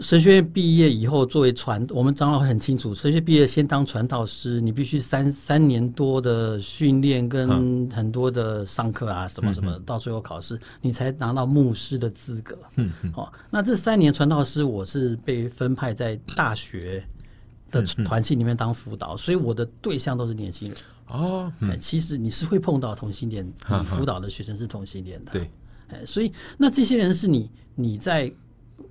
[0.00, 12.58] 神学院毕业以后，作为传，我们长老会很清楚，神学毕业先当传道师，你必须三三年多的训练跟很多的上课啊，什么什么，到最后考试，你才拿到牧师的资格。
[12.74, 17.04] 嗯哦，那这三年传道师，我是被分派在大学
[17.70, 20.76] 的团系里面当辅导，所以我的对象都是年轻人。
[21.06, 25.30] 哦，哎，其实你是会碰到同性恋，你辅导的学生是同性恋的。
[25.30, 25.50] 对，
[25.88, 28.32] 哎，所以那这些人是你你在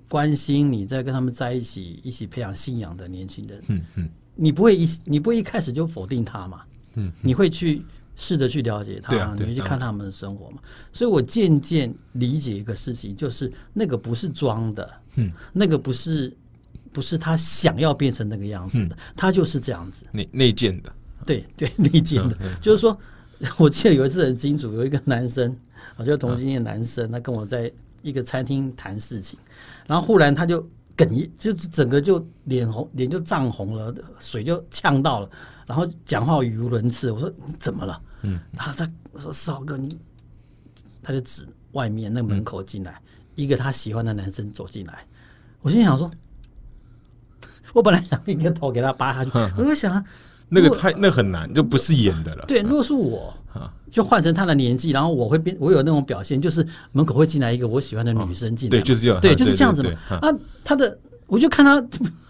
[0.08, 4.08] 关心，你在跟他们在一起，一起培养信仰的年轻人，嗯嗯。
[4.36, 6.62] 你不会一你不会一开始就否定他嘛，
[6.94, 7.84] 嗯，你会去
[8.16, 10.58] 试着去了解他，对啊你会去看他们的生活嘛。
[10.92, 16.36] 所以我渐渐理解一个事情，就是那个不是装的，嗯，那个不是
[16.92, 18.88] 不是他想要变成那个样子嗯。
[18.88, 20.04] 的，他就是这样子。
[20.10, 20.92] 内内建的，
[21.24, 22.98] 对对， 内建的，就是说，
[23.56, 25.56] 我记得有一次很清楚，有一个男生，
[25.96, 27.70] 我就同性恋男生，他跟我在
[28.04, 29.36] 一个餐厅谈事情，
[29.86, 30.62] 然后忽然他就
[30.96, 35.30] 哽咽，就是整个就脸红，脸就涨红了，水就呛到了，
[35.66, 37.10] 然后讲话语无伦次。
[37.10, 38.00] 我说你怎么了？
[38.22, 39.98] 嗯，他他我说少哥你，
[41.02, 43.00] 他就指外面那门口进来，
[43.34, 45.04] 一个他喜欢的男生走进来，
[45.62, 46.10] 我心想说。
[47.72, 50.04] 我本来想一个头给他扒下去，我就想啊，
[50.54, 52.44] 那个太那很难，就不是演的了。
[52.46, 53.34] 对，如果是我，
[53.90, 59.90] 就换成他的年纪，然后我会变，我有那种表现，就是门口会进来一个我喜欢的女生进来嘛，对就是这样对，嗯就是这样子嘛。
[60.20, 60.32] 啊，
[60.64, 61.76] 他的，我就看他，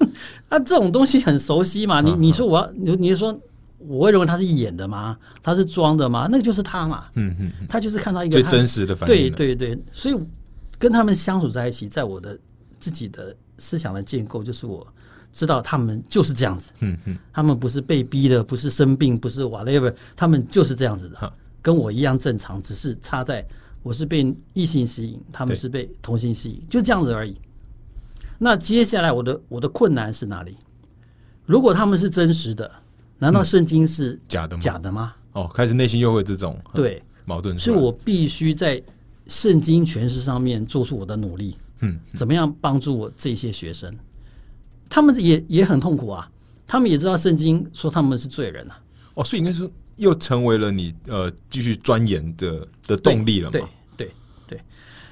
[0.48, 2.00] 啊，这种东西很熟悉嘛。
[2.00, 3.38] 你你说我要，你你说
[3.78, 5.16] 我会认为他是演的吗？
[5.42, 6.28] 他是装的吗？
[6.30, 9.54] 那个就是他嘛，嗯嗯，他就是看到一个最真实的反应对。
[9.54, 10.16] 对对，所以
[10.78, 12.38] 跟他们相处在一起，在我的
[12.78, 14.86] 自己的思想的建构，就是我
[15.34, 23.44] 知道他们就是这样子，嗯嗯，他们不是被逼的，不是生病，不是 whatever，他们就是这样子的，跟我一样正常，只是差在
[23.82, 27.36] 我是被异性吸引，他们是被同性吸引，就这样子而已。
[28.38, 30.56] 那接下来我的我的困难是哪里？
[31.44, 32.70] 如果他们是真实的，
[33.18, 34.62] 难道圣经是假的吗？
[34.62, 35.14] 假的吗？
[35.32, 38.80] 哦，开始内心又会有这种呃对，矛盾，所以我必须在
[39.26, 41.56] 圣经诠释上面做出我的努力。
[41.80, 43.92] 嗯，怎么样帮助我这些学生？
[44.94, 46.30] 他们也也很痛苦啊，
[46.68, 48.80] 他们也知道圣经说他们是罪人啊，
[49.14, 53.58] 哦，所以应该说又成为了你呃继续钻研的的动力了嘛？
[53.58, 53.64] 对
[53.96, 54.12] 对
[54.46, 54.60] 对，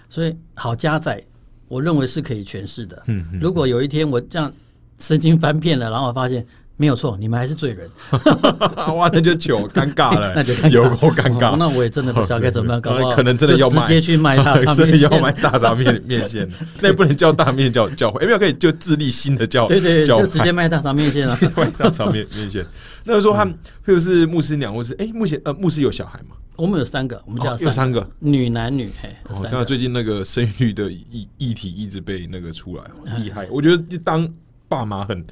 [0.09, 1.21] 所以好加在，
[1.67, 3.03] 我认为是可以诠释的。
[3.09, 4.53] 嗯嗯如果有一天我这样
[5.01, 6.47] 圣经翻遍了，然后我发现
[6.83, 7.89] 没有错，你们还是罪人，
[8.97, 11.53] 哇，那就糗尴尬了， 那就有够尴尬。
[11.53, 21.39] 哦那我也真的不知道该怎么办，搞不好 可能真的要卖直接去卖大肠真的面线要卖大肠面面线，那也不能叫大面教教会，有没有可以就自立新的教对对就直接派卖大肠面线了。
[21.57, 22.67] 卖大肠面面线。
[23.05, 23.55] 那个时候他们，
[23.87, 26.35] 或者是牧师娘，或是哎，目前呃牧师有小孩吗？
[26.57, 28.05] 我们有三个，我们家哦有三个。
[28.19, 29.65] 女男女，嘿，有哦，看到。
[29.65, 33.47] 最近那个生育率的议议题一直被那个出来，嗯厉害。
[33.51, 34.29] 我觉得当
[34.69, 35.25] 爸妈很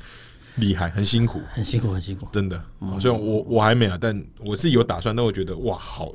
[0.57, 1.41] 厉害，很辛苦。
[1.53, 2.27] 很辛苦，很辛苦。
[2.33, 2.63] 真的。
[3.01, 6.13] 虽然我我还没啊，但我是有打算，但我觉得哇，好，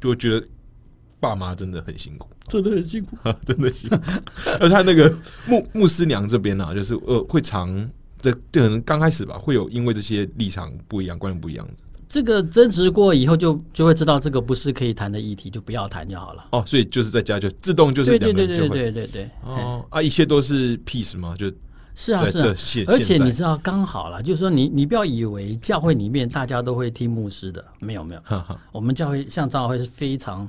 [0.00, 0.46] 就觉得
[1.20, 3.16] 爸妈真的很辛苦，真的很辛苦。
[3.46, 3.96] 真的辛苦。
[4.60, 11.72] 而他那个牧牧师娘这边呢、啊，就是呃，会常这这可能刚开始吧，会有因为这些立场不一样、观念不一样的
[12.08, 16.46] 这个争执过以后就，就会知道这个不是可以谈的议题，就不要谈就好了。
[16.52, 21.50] 哦，所以就是在家就自动就是对对对对两个人就会对对对，嘿哦啊，一切都是 peace 嘛，就
[21.96, 22.54] 是啊是啊。
[22.86, 28.20] 而且你知道刚好了，就是说你你不要以为教会里面大家都会听牧师的，没有没有，
[28.70, 30.46] 我们教会像长老会是非常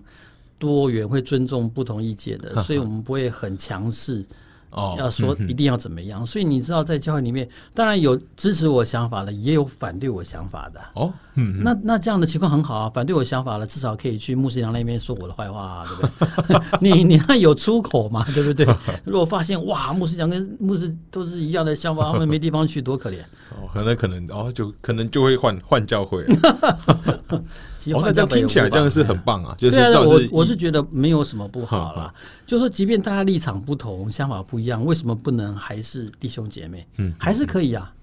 [0.59, 4.25] 多元，会尊重不同意见的，所以我们不会很强势，
[4.71, 6.25] 哦，要说一定要怎么样。
[6.25, 10.81] 所以你知道，在教会里面，当然有支持我想法的，也有反对我想法的。
[10.95, 16.59] 哦，嗯，那那这样的情况很好啊，反对我想法了，至少可以去牧师娘那边说我的坏话啊， 对不对？
[16.81, 18.67] 你你还有出口嘛， 对不对？
[19.05, 23.19] 如果发现哇，牧师娘跟牧师都是一样的想法，他们没地方去，多可怜。
[23.51, 26.25] 哦，可能可能哦，就可能就会换换教会。
[27.93, 32.13] 哦，那这样听起来这样是很棒啊，就是我我是觉得没有什么不好啦。
[32.45, 36.85] 就说即便大家立场不同、想法不一样，为什么不能还是弟兄姐妹？
[36.97, 37.93] 嗯，还是可以啊。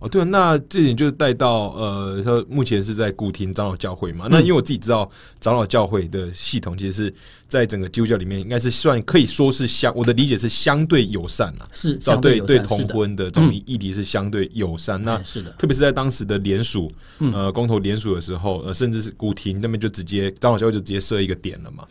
[0.00, 4.28] 哦，对啊，那这点就是带到呃，他目前是在古亭长老教会嘛。
[4.30, 7.14] 那因为我自己知道长老教会的系统，其实是
[7.48, 15.02] 在整个基督教里面，应该是算可以说是相，我的理解是相对友善啊，是照相对对对同婚的这种议题是相对友善。
[15.02, 21.84] 那哎是的，特别是在当时的联署，呃，公投联署的时候，呃，甚至是古亭那边就直接长老教会就直接设一个点了嘛。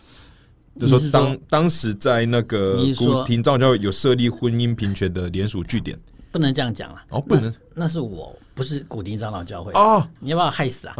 [0.80, 6.00] 就说你是说当当时在那个古亭长老教会有设立婚姻平权的联署据点
[6.32, 7.02] 不能这样讲了。
[7.10, 9.72] 哦，不能那是我，不是古丁长老教会。
[9.74, 10.96] 哦，你要把我害死啊！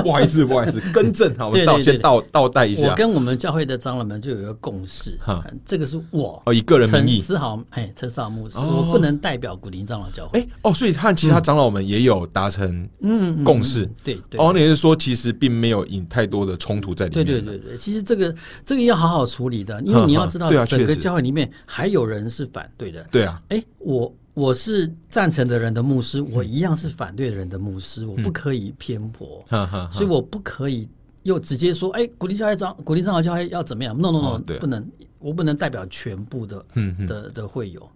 [0.00, 2.88] 不好意思，不好意思，更正好，我们倒对对对先倒倒带一下。
[2.88, 10.38] 我跟我们教会的长老们就有一个共识哈，这个是我哦，以个人名陈义，思豪，哎，陈思豪牧师，哦我不能代表古丁长老教会。
[10.38, 13.84] 哎哦，所以和其他长老们也有达成嗯，嗯共识。
[14.04, 14.40] 对对。
[14.40, 17.26] 哦，那也是说，其实并没有引太多的冲突在里面。
[17.26, 18.32] 对对对对，其实这个
[18.64, 23.04] 这个要好好处理的，因为你要知道整个教会里面还有人是反对的。
[23.10, 29.42] 对啊，哎，我我是赞成的人的牧师，我一样是反对的人的牧师，我不可以偏颇，
[29.90, 30.88] 所以我不可以
[31.22, 34.84] 又直接说，哎，古力教会长，古力长老教会要怎么样？No No 哦 No，不能，
[35.20, 36.64] 我不能代表全部的
[37.06, 37.88] 的的会友。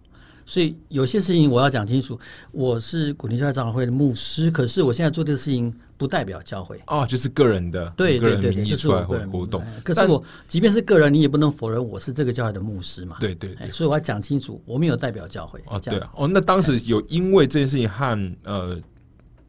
[0.49, 2.19] 所以有些事情我要讲清楚，
[2.53, 6.81] 我是古林教会长老会的牧师，可是我现在做这个事情不代表教会。
[6.87, 9.81] 哦，就是个人的对对对对，名义这是出来活我个人活动哎。
[9.85, 13.19] 可是我即便是个人，你也不能否认我是这个教会的牧师嘛。
[13.21, 15.63] 对对所以我要讲清楚，我没有代表教会。
[15.67, 18.75] 哦，对啊，哦，那当时有因为这件事情和呃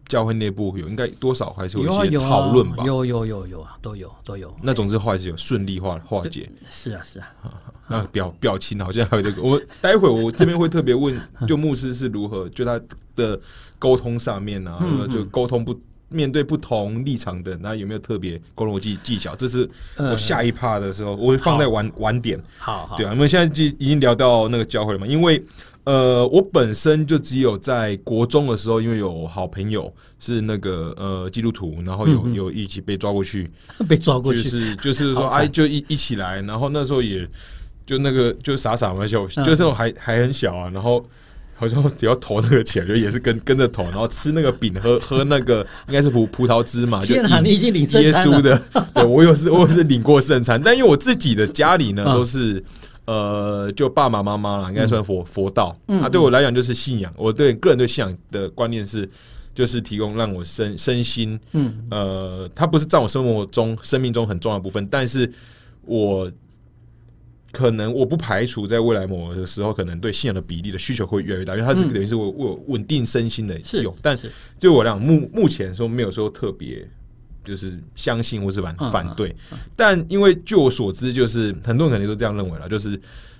[0.10, 2.84] 教会内部有应该多少还是有一些讨论吧？
[2.84, 4.54] 有有有有啊，都有都有。
[4.62, 6.50] 那总之后来是有顺利化化解。
[6.68, 7.30] 是啊是啊，
[7.88, 11.16] 那表表情好像还有这个，我待会我这边会特别问，
[11.48, 12.82] 就牧师是如何就他
[13.16, 13.40] 的
[13.78, 19.36] 沟通上面啊，嗯就沟通不面对不同立场的，那有没有特别沟通技技巧？
[19.36, 22.42] 这是我下一趴的时候，我会放在晚晚点。
[22.58, 25.40] 好好对啊，我们现在就已经聊到那个教会了嘛，因为
[25.86, 33.50] 呃，我本身就只有在国中的时候，因为有好朋友是那个呃基督徒，然后有有一起被抓过去，
[33.88, 34.60] 被抓过去就去。
[34.60, 37.28] 是就是说哎，就一一起来，然后那时候也
[37.86, 41.06] 就那个就傻傻嘛，就嗯就是还还很小啊，然后。
[41.62, 48.14] 好像只要投那个钱，就也是跟 跟着投，然后吃那个饼，喝 喝那个应该是葡葡萄汁嘛，就天哪，你已经领耶。
[48.14, 48.58] 稣的，
[48.94, 52.64] 对我有是我有是领过圣餐，但因为我自己的家里呢嗯都是
[53.10, 55.76] 呃，就爸爸妈妈啦，应该算佛佛道。
[55.88, 57.12] 啊，对我来讲就是信仰。
[57.18, 59.10] 我对个人对信仰的观念是，
[59.52, 65.28] 就是提供让我身身心，嗯，呃，它不是在我生活中、生命中很重要的部分，但是
[65.86, 66.32] 我
[67.52, 73.92] 可能我不排除在未来某的时候，可能对信仰的比例的需求会越来越大，因为它是等于是我我稳定身心的用。
[74.04, 76.88] 但是对我来讲，目目前说没有说特别。
[77.50, 79.36] 就是相信或是反反对，
[79.76, 82.98] 但因为据我所知，就是很多人肯定都这样认为了，就是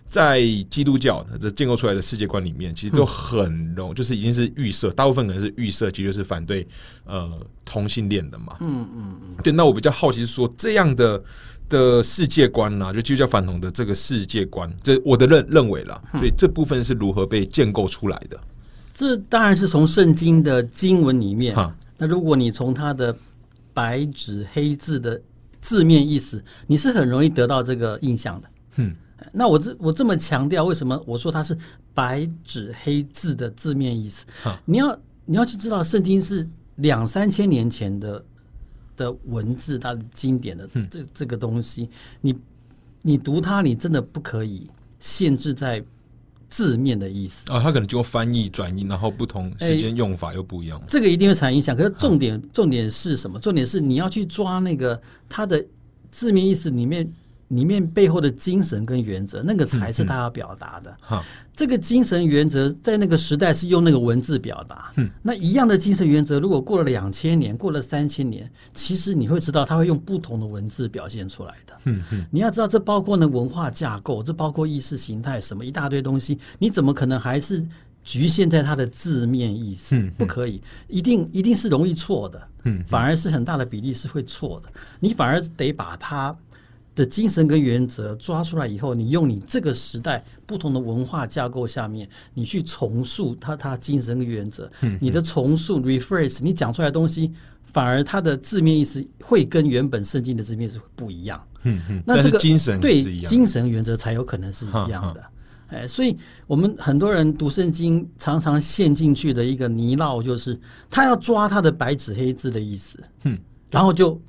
[0.08, 6.68] 在基督教的这建构出来的世界观里面，其实都很容，就是已经是预设，大部分可能是预设，其实是反对
[7.06, 7.32] 呃
[7.64, 8.58] 同性恋的嘛。
[8.60, 9.36] 嗯嗯嗯。
[9.44, 11.24] 对，那我比较好奇是说这样的
[11.70, 18.40] 的世界观呢，就基督教反同的这个世界观，这我的认认为了，所以这部分是如何被建构出来的？
[18.92, 21.56] 这当然是从圣经的经文里面。
[22.02, 23.14] 那如果你从他的
[23.80, 25.22] 白纸黑字的
[25.62, 28.50] 字面意思，你是很容易得到这个印象的。
[28.76, 28.94] 嗯，
[29.32, 31.58] 那我这我这么强调，为什么我说它是
[31.94, 34.26] 白纸黑字的字面意思？
[34.66, 38.26] 你要你要去知道，圣经是两三千年前的
[38.98, 41.90] 的文字，它的经典的这这个东西，
[42.20, 42.36] 你
[43.02, 45.82] 你读它，你真的不可以限制在。
[46.50, 50.82] 字面的意思啊，它可能经过翻译转译，然后不同时间用法又不一样。
[50.88, 51.76] 这个一定会产生影响。
[51.78, 53.40] 可是重点重点是什么？
[53.40, 55.64] 重点是你要去抓那个它的
[56.12, 57.10] 字面意思里面。
[57.50, 60.96] 里面背后的精神跟原则，那个才是他要表达的。
[61.02, 61.24] 好，
[61.56, 64.92] 这个精神原则在那个时代是用那个文字表达。
[64.96, 71.74] 嗯，那一样的精神原则，如果过了两千年，过了三千年，其实你会知道，他会用不同的文字表现出来的。
[71.86, 77.66] 嗯嗯，你要知道，这包括呢文化架构，这包括意识形态，什么一大堆东西，你怎么可能还是
[78.04, 79.96] 局限在它的字面意思？
[79.96, 82.40] 嗯，不可以，一定一定是容易错的。
[82.66, 84.72] 嗯，反而是很大的比例是会错的。
[85.00, 86.38] 你反而得把它。
[87.00, 97.32] 的精神跟原则抓出来以后，你用你这个时代不同的文化架构下面，你去重塑它，它精神跟原则，你的重塑 rephrase，你讲出来的东西，
[97.64, 101.42] 反而它的字面意思会跟原本圣经的字面是不一样。
[101.64, 105.24] 嗯嗯，那这个精神对精神原则才有可能是一样的。
[105.68, 110.60] 哎，所以我们很多人读圣经常常陷进去的一个泥淖，就是
[110.90, 113.40] 他要抓他的白纸黑字的意思，嗯，
[113.72, 114.22] 然后就。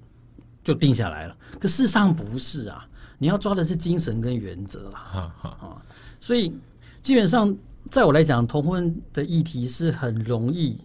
[0.62, 2.86] 就定下来了，可事实上不是啊！
[3.18, 5.34] 你要抓的是精神跟原则啊！
[5.42, 5.82] 啊，
[6.18, 6.52] 所以
[7.02, 7.54] 基本上，
[7.90, 10.78] 在我来讲，同婚的议题是很容易，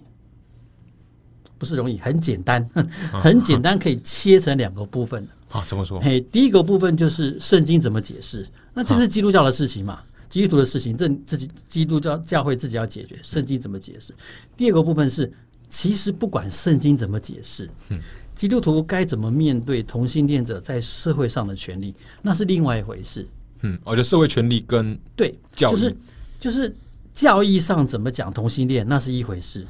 [1.58, 2.68] 不是容易，很简单，
[3.12, 5.34] 很简单，可以切成两个部分的。
[5.58, 6.00] 啊，怎么说？
[6.00, 10.02] 嘿，第一个部分就是圣经怎么解释，那这是基督教的事情嘛？
[10.30, 13.18] 基督徒的事情，这自己基督教教会自己要解决。
[13.22, 14.14] 圣经怎么解释？
[14.58, 15.32] 第二个部分是，
[15.70, 18.00] 其实不管圣经怎么解释，嗯。
[18.36, 21.96] 基督徒该怎么面对同性恋者在社会上的权利？
[22.22, 23.26] 那是另外一回事。
[23.62, 25.98] 嗯，我觉得社会权利跟对教育就是
[26.40, 26.76] 就是
[27.14, 29.66] 教义上怎么讲同性恋，那是一回事。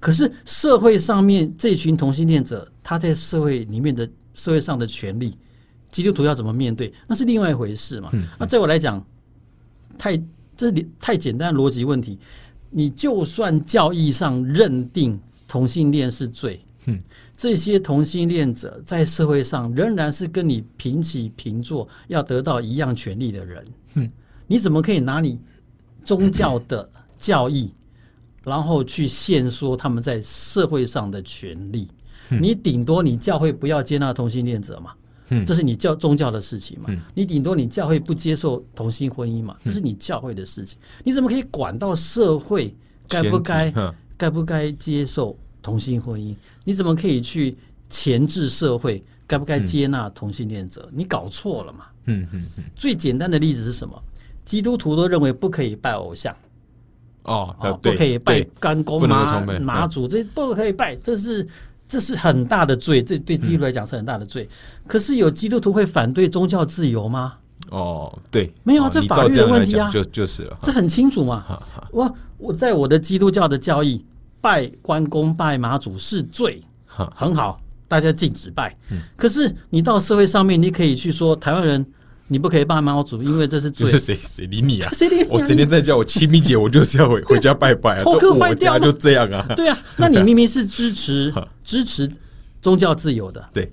[0.00, 5.36] 可是社会上面这群同性恋者，他在社会里面的社会上的权利，
[5.90, 8.10] 基督徒要怎么面对，那是另外一回事嘛？
[8.38, 9.04] 那在我来讲，
[9.98, 10.16] 太
[10.56, 12.18] 这是太简单的逻辑问题。
[12.70, 16.98] 你就算教义上认定同性恋是罪，嗯。
[17.36, 23.64] 这些同性恋者在社会上仍然是跟你平起平坐，要得到一样权利的人。
[23.94, 24.10] 嗯，
[24.46, 25.38] 你怎么可以拿你
[26.02, 27.72] 宗教的教义，
[28.42, 31.86] 然后去限缩他们在社会上的权利？
[32.28, 34.92] 你顶多你教会不要接纳同性恋者嘛？
[35.30, 36.88] 嗯，这是你教宗教的事情嘛？
[37.14, 39.56] 你顶多你教会不接受同性婚姻嘛？
[39.62, 40.78] 这是你教会的事情。
[41.04, 42.74] 你怎么可以管到社会
[43.08, 43.72] 该不该
[44.16, 45.38] 该不该接受？
[45.62, 47.56] 同性婚姻，你怎么可以去
[47.88, 49.02] 钳制社会？
[49.26, 50.88] 该不该接纳同性恋者？
[50.90, 51.84] 你搞错了嘛？
[52.06, 52.64] 嗯嗯嗯。
[52.74, 54.02] 最简单的例子是什么？
[54.42, 56.34] 基督徒都认为不可以拜偶像，
[57.24, 61.46] 哦，不可以拜干公妈妈祖，这不可以拜，这是
[61.86, 64.48] 这是很大的罪，这对基督徒来讲是很大的罪。
[64.86, 67.34] 可是有基督徒会反对宗教自由吗？
[67.70, 71.44] 哦，对，没有啊，这法律的问题啊，就就是了，这很清楚嘛。
[71.92, 74.02] 我我在我的基督教的教义。
[74.40, 78.76] 拜关公、拜马祖是罪，很好，大家禁止拜。
[79.16, 81.84] 可是你到社会上面，你可以去说台湾人，
[82.28, 83.90] 你不可以拜马祖，因为这是罪。
[83.98, 84.90] 谁谁理你啊？
[84.94, 85.40] 谁理我？
[85.42, 88.04] 整天在叫我清明节，我就是要回回家拜拜啊！
[88.38, 89.46] 坏掉就这样啊？
[89.56, 91.32] 对啊，那你明明是支持
[91.64, 92.10] 支持
[92.60, 93.72] 宗教自由的，对。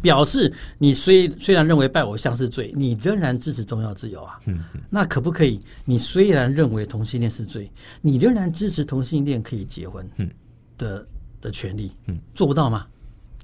[0.00, 4.38] 表示你虽虽然认为拜偶像是罪，你仍然支持宗教自由啊？
[4.46, 5.58] 嗯，那可不可以？
[5.84, 7.70] 你虽然认为同性恋是罪，
[8.02, 10.30] 你仍然支持同性恋可以结婚，嗯
[10.78, 11.06] 的
[11.40, 12.86] 的权利，嗯，做不到吗？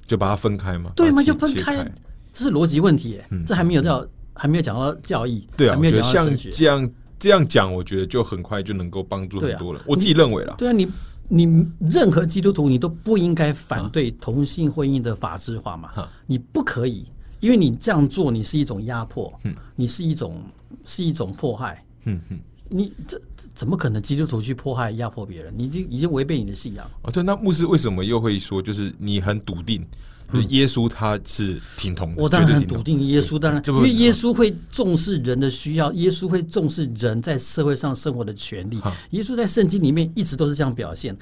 [0.06, 0.92] 就把它分开吗？
[0.94, 1.22] 对吗？
[1.22, 1.90] 就分开，
[2.32, 6.32] 这是逻辑问题，这还没有到还没有讲到教义，对啊，还没有讲到。
[6.52, 9.82] 这样这样讲，我觉得就很快就能够帮助很多人。
[9.86, 10.86] 我自己认为啦，对啊，你
[11.34, 15.90] 你任何基督徒你都不应该反对同性婚姻的法制化嘛，
[16.26, 17.06] 你不可以，
[17.40, 19.32] 因为你这样做你是一种压迫，
[19.74, 20.42] 你是一种
[20.84, 22.38] 是一种迫害，嗯嗯。
[22.68, 25.52] 你这这怎么可能基督徒去迫害压迫别人？
[25.56, 26.90] 你已经已经违背你的信仰。
[27.02, 29.92] 哦，对，那牧师为什么又会说，就是你很笃定，就是
[30.48, 38.80] 耶稣他是挺同的，我当然很笃定耶稣，当然，因为耶稣会重视人的需要，耶稣会重视人在社会上生活的权利。
[39.10, 41.16] 耶稣在圣经里面一直都是这样表现。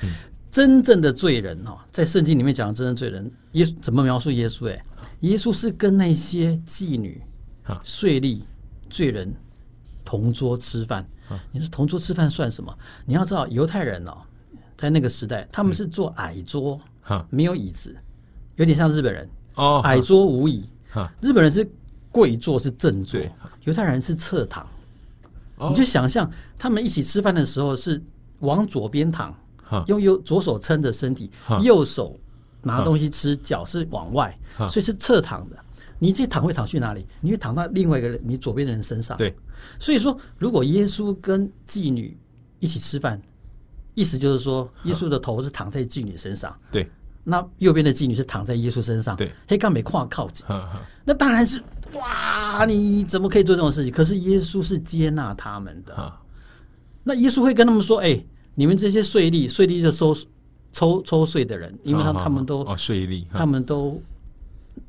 [0.50, 4.68] 真正的罪人哦，在圣经里面讲的真正罪人，耶稣怎么描述耶稣？
[4.68, 4.84] 哎，
[5.20, 7.22] 耶稣是跟那些妓女
[7.62, 8.40] 好、税吏、
[8.88, 9.32] 罪人
[10.04, 11.06] 同桌吃饭。
[11.52, 12.76] 你说同桌吃饭算什么？
[13.06, 14.18] 你要知道，犹太人哦，
[14.76, 17.94] 在那个时代，他们是坐矮桌，哈没有椅子，
[18.61, 19.26] 有点像日本人。
[19.54, 20.68] 哦，矮桌无椅，
[21.22, 21.66] 日本人是
[22.12, 23.32] 跪坐是正坐对，
[23.64, 24.66] 犹太人是侧躺。
[25.56, 25.70] 哦。
[25.70, 28.00] 你就想象他们一起吃饭的时候是
[28.40, 29.34] 往左边躺，
[29.86, 31.30] 用右左手撑着身体，
[31.62, 32.20] 右手
[32.62, 34.38] 拿东西吃，脚是往外，
[34.68, 35.56] 所以是侧躺的。
[35.98, 37.06] 你这躺会躺去哪里？
[37.22, 39.16] 你会躺到另外一个人，你左边的人身上。
[39.16, 39.34] 对，
[39.78, 42.16] 所以说，如果耶稣跟妓女
[42.58, 43.20] 一起吃饭，
[43.94, 46.90] 意思就是说，耶稣的头是躺在妓女身上，对，
[47.31, 49.16] 那右边的妓女是躺在耶稣身上。
[49.16, 50.45] 对，黑干美跨靠近。
[51.05, 51.62] 那当然是
[51.95, 52.66] 哇！
[52.66, 53.93] 你怎么可以做这种事情？
[53.93, 56.12] 可是耶稣是接纳他们的。
[57.03, 58.22] 那耶稣会跟他们说：“哎、
[58.55, 60.14] 你们这些税吏，税吏就收
[60.72, 64.01] 抽抽税的人，因为他他们都哦税吏，他们都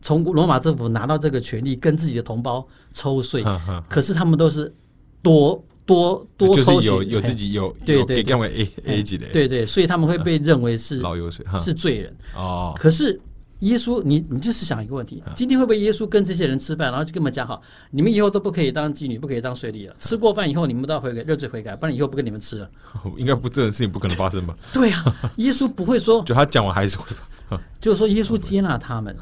[0.02, 3.44] 从罗马政府拿到这个权利，跟自己的同胞抽税
[3.88, 4.72] 可是他们都是
[5.22, 8.48] 多多多就抽血，是有有哎自己有对对有给干为
[8.86, 12.16] A A 级的，对对，所以他们会被认为是老油水哈是罪人。
[12.36, 13.20] 哦，可是
[13.60, 17.62] 耶稣，你你就是想一个问题：今天会不会耶稣跟这些人吃饭，然后就跟我们讲好，
[17.92, 19.96] 你们以后都不可以当妓女，不可以当税吏了。
[20.00, 22.70] 吃过饭以后，你们都要悔改，认罪悔改，不然以后不跟你们吃了。
[23.18, 24.56] 应该不这种事情不可能发生吧？
[24.74, 27.06] 对啊，耶稣不会说， 就他讲完还是会，
[27.80, 29.16] 就是说耶稣接纳他们，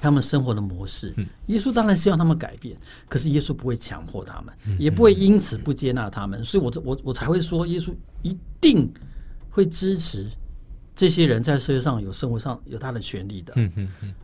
[0.00, 1.14] 他们生活的模式。
[1.46, 2.76] 耶稣当然希望他们改变，
[3.08, 6.42] 可是耶稣不会强迫他们，也不会因此不接纳他们。
[6.44, 7.92] 所以我我我才会说，耶稣
[8.22, 8.90] 一定
[9.50, 10.26] 会支持
[10.96, 13.52] 这些人在社会上有生活上有他的权利的。
[13.56, 14.14] 嗯嗯嗯，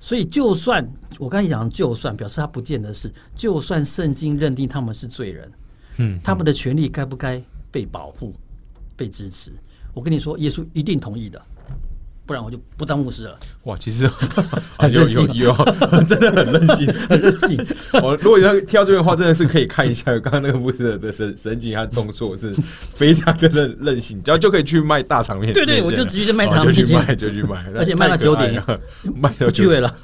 [0.00, 0.86] 所以，就算
[1.18, 5.52] 我刚才讲，就算表示他不见得是，就算圣经认定他们是罪人，
[5.96, 8.34] 嗯，他们的权利该不该被保护、
[8.96, 9.50] 被支持？
[9.94, 11.40] 我跟你说，耶稣一定同意的，
[12.26, 13.38] 不然我就不当牧师了。
[13.64, 14.04] 哇，其实
[14.90, 15.54] 有任性有有，
[16.08, 16.86] 真的很任性。
[17.08, 22.54] 很任性，我如果要跳这边的话，真的是可以看一下刚刚那个牧师的神神情和动作是
[22.94, 25.52] 非常的任任性，只要就可以去卖大场面。
[25.52, 28.80] 对对我就直接卖场就去卖就去卖，而且卖到太可爱9点，
[29.16, 29.82] 卖到不聚会9点。
[29.82, 29.94] 了。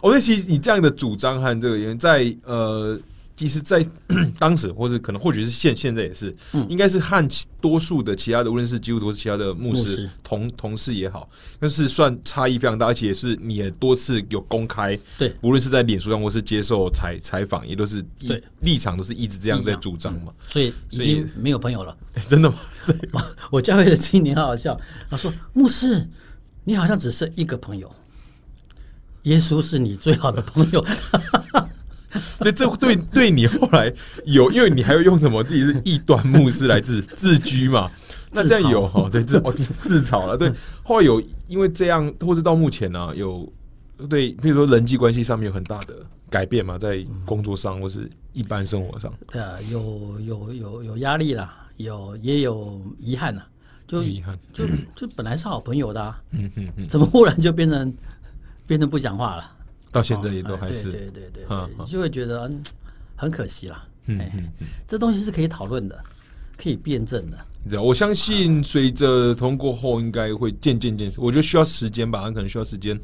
[0.00, 2.96] 我觉得其实你这样的主张和这个言，在呃，
[3.38, 3.86] 其实，在
[4.36, 11.30] 当时或是可能或许是现现在也是，嗯应该是和其多数的其他的，无论是基督徒是其他的牧师同同事也好，
[11.60, 20.32] 但是算差异非常大，而且也是你也多次有公开，对，无论是在脸书上或是接受采采访，也都是一对立场都是一直这样在主张嘛。
[20.48, 21.96] 所以已经没有朋友了。
[22.14, 22.56] 欸真的吗？
[22.84, 22.96] 对，
[23.52, 24.76] 我教会的青年好好笑，
[25.08, 26.08] 他说：“牧师，
[26.64, 27.88] 你好像只剩一个朋友，
[29.22, 30.84] 耶稣是你最好的朋友。”
[32.40, 33.92] 对，这对对你后来
[34.26, 37.90] 有，因为你还要用什么自己是异端牧师来自自居嘛？
[38.32, 40.36] 那这样有哦，对自哦自自嘲了。
[40.36, 40.52] 对，
[40.84, 43.50] 后来有因为这样，或是到目前呢、有
[44.08, 45.94] 对，比如说人际关系上面有很大的
[46.30, 53.42] 改变嘛，在工作上或是一般生活上，对啊，有有有有压力啦，有也有遗憾呐，
[53.86, 54.38] 就遗憾。
[54.52, 57.92] 就就本来是好朋友的、啊，嗯嗯嗯，怎么忽然就变成
[58.66, 59.50] 变成不讲话了？
[59.98, 62.62] 到现在也都哎还是，对对对对嗯对，就会觉得嗯
[63.16, 63.84] 很可惜啦。
[64.06, 64.48] 哎嗯。
[64.86, 65.98] 这东西是可以讨论的，
[66.56, 67.38] 可以辩证的。
[67.68, 72.98] 对啊，我相信随着通过后，应该会渐渐渐，我觉得需要时间吧，可能需要时间，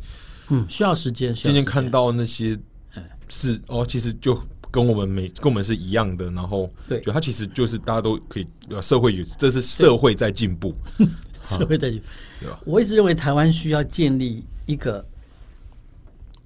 [0.49, 2.59] 嗯，需要时间，渐渐看到那些
[2.95, 4.40] 哎是哦，其实就
[4.70, 10.74] 跟我们每跟我们是一样的，然后对就它其实就是大家都可以，呃社会有这是社会在进步，
[11.42, 12.01] 社会在进
[12.40, 15.05] 对吧我一直认为台湾需要建立一个，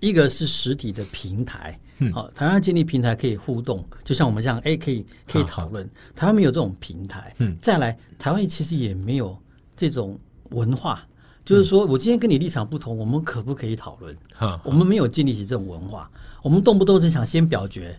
[0.00, 1.78] 一个是实体的平台。
[2.00, 5.88] 嗯好，台湾建立平台可以互动，就像我们这样，哎，可以可以讨论。
[6.14, 7.34] 台湾没有这种平台。
[7.38, 9.36] 嗯再来，台湾其实也没有
[9.74, 10.16] 这种
[10.50, 11.04] 文化，
[11.44, 14.16] 就是说我今天跟你立场不同，我们可不可以讨论？
[14.32, 16.08] 哈我们没有建立起这种文化，
[16.42, 17.98] 我们动不动就想先表决，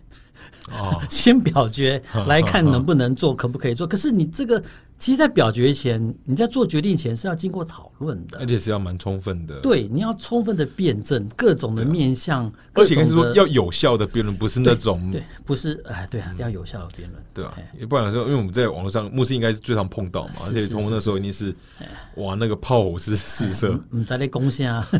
[0.70, 3.86] 哦， 先表决来看能不能做，可不可以做。
[3.86, 4.62] 可是你这个
[5.00, 9.58] 其实，在表决前，你在做决定前是要经过讨论的，而且是要蛮充分的。
[9.60, 21.54] 对，你要充分的辩证各种的面向，而且是说要有效的辩论，不是那种对，不是哎，对啊，要有效的辩论，对啊，也不然说，因为我们在网络上，牧师应该是最常碰到嘛，而且从那时候一定是
[22.16, 24.86] 哇，那个炮火是四射，你在那攻下。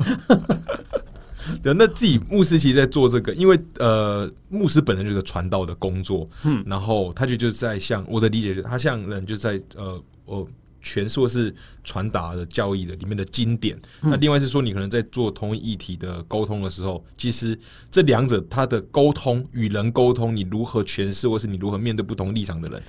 [1.62, 10.46] 对，那自己牧师其实在做这个，因为呃，牧师本身就是传道的工作，嗯，然后他就就在像我的理解，是他像人就在呃，我
[10.82, 13.78] 全说是传达的教义的里面的经典。
[14.00, 17.58] 那另外是说，你可能在做同一议题的沟通的时候，其实
[17.90, 22.82] 这两者他的沟通与人沟通，你如何诠释，或是你如何面对不同立场的人，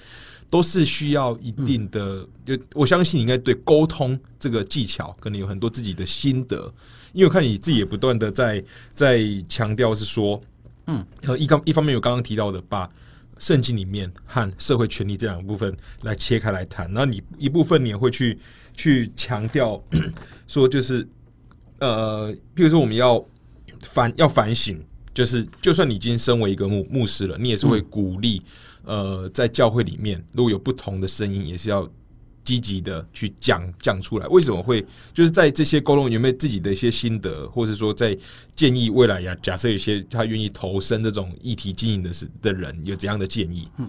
[0.51, 2.27] 都是需要一定的。
[2.45, 6.71] 就我相信你应该对沟通这个技巧，可能有很多自己的心得。
[7.13, 10.39] 因为我看你自己也不断的在在强调是说，
[10.87, 12.89] 嗯，呃，一刚一方面有刚刚提到的，把
[13.37, 18.37] 圣经里面和社会权利这两个部分来切开来谈，然后你一部分你也会去
[18.75, 19.81] 去强调
[20.47, 21.07] 说，就是
[21.79, 23.23] 呃，比如说我们要
[23.81, 24.79] 反要反省，
[25.13, 28.41] 就是就算你已经身为一个牧牧师了，你也是会鼓励
[28.83, 31.89] 呃，在教会里面如果有不同的声音，也是要。
[32.43, 38.17] 积极的去讲讲出来，为什么会就是在这些沟通有没有自己的一些心得，或者说在
[38.55, 39.37] 建议未来呀？
[39.43, 43.67] 假设有些他愿意投身这种议题经营的是的人，有怎样的建议？
[43.77, 43.87] 嗯，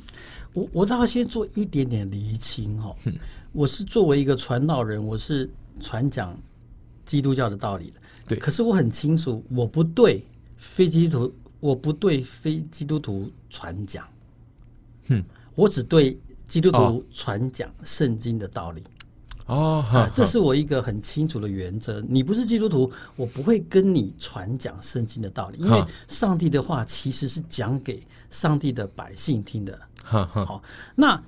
[0.53, 2.95] 我我倒要先做一点点厘清哈。
[3.53, 6.38] 我是作为一个传道人，我是传讲
[7.07, 7.95] 基督教的道理的。
[8.28, 10.22] 对，可是我很清楚，我不对
[10.59, 14.07] 非基督徒，我不对非基督徒传讲。
[15.09, 15.24] 嗯，
[15.55, 16.18] 我只对。
[16.48, 18.84] 基督徒传讲圣经的道理
[19.46, 19.82] 哦，
[20.14, 21.98] 这是我一个很清楚的原则。
[22.07, 29.80] 你不是基督徒，我不会跟你传讲圣经的道理，因为上帝的话其实是讲给上帝的百姓听的。
[30.05, 30.62] 好，
[30.94, 31.18] 那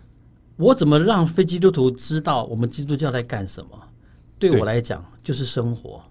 [0.56, 3.70] 我怎么让非基督徒知道我们基督教在干什么？
[4.38, 6.02] 对我来讲，就是生活。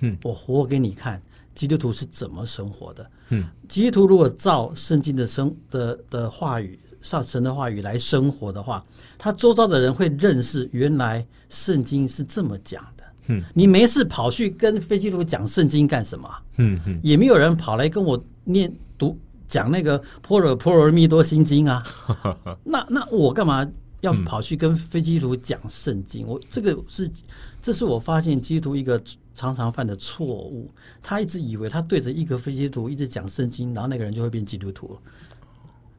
[0.00, 1.22] 嗯，我活给你看，
[1.56, 3.10] 基督徒是怎么生活的。
[3.30, 6.78] 嗯，基督徒如果照圣经的生的的话语。
[7.02, 8.84] 上神的话语来生活的话，
[9.16, 13.04] 他周遭的人会认识原来圣经是这么讲的。
[13.28, 16.28] 嗯，你没事跑去跟非基督徒讲圣经干什么？
[16.56, 21.80] 嗯嗯，也没有人跑来跟我念读讲那个般若波罗蜜多心经啊。
[22.64, 23.64] 那那我干嘛
[24.06, 26.26] 要跑去跟飞机徒讲圣经？
[26.26, 27.10] 我这个是，
[27.60, 29.02] 这是我发现基督徒一个
[29.34, 30.70] 常常犯的错误。
[31.02, 34.96] 他一直以为他对着一个飞机徒一直讲圣经，然后那个人就会变基督徒。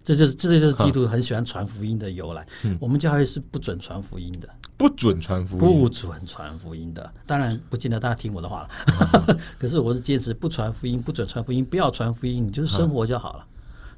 [0.04, 2.48] 这就是这就是基督很喜欢传福音的由来。
[2.80, 4.48] 我们教会是不准传福音的，
[4.78, 7.14] 不准传福音，不准传福音的。
[7.26, 9.38] 当然不见得大家听我的话了。
[9.60, 13.46] 可是我是坚持不传福音，不准传福音，不要传福音，你就是生活就好了，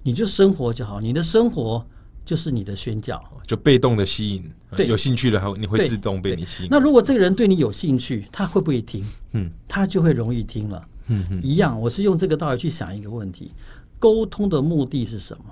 [0.01, 1.85] 你就生活就好，你的生活
[2.25, 4.51] 就是你的宣教，就被动的吸引。
[4.75, 6.69] 对，有兴趣的还你会自动被你吸引。
[6.69, 9.03] 那如果这个人对你有兴趣，他会不会听？
[9.31, 10.87] 嗯，他就会容易听了。
[11.07, 13.51] 嗯嗯，一样，我是用这个道理去想一个问题：
[13.97, 15.45] 沟通的目的是什么？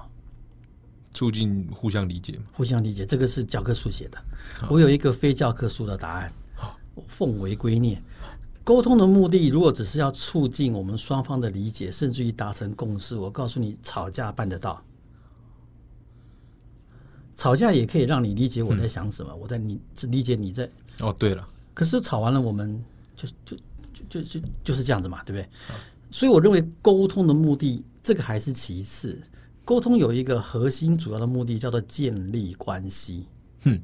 [1.11, 4.19] 促进互相理解，互相理解，这个是教科书写的。
[4.69, 6.31] 我有一个非教科书的答案，
[7.07, 7.97] 奉为圭臬。
[8.63, 14.83] 沟通的目的，如果只是要促进我们双方的理解，甚至于达成共识，我告诉你，吵架办得到。
[17.37, 19.79] 吵架也可以让你理解我在想什么，我在你
[20.09, 20.69] 理解你在。
[20.99, 22.83] 哦，对了，可是吵完了，我们
[23.15, 23.55] 就就
[23.93, 25.47] 就就就就是这样子嘛，对不对？
[26.09, 29.21] 所以我认为沟通的目的，这个还是其次。
[29.63, 33.27] 沟通有一个核心主要的目的，叫做建立关系。
[33.65, 33.79] 嗯，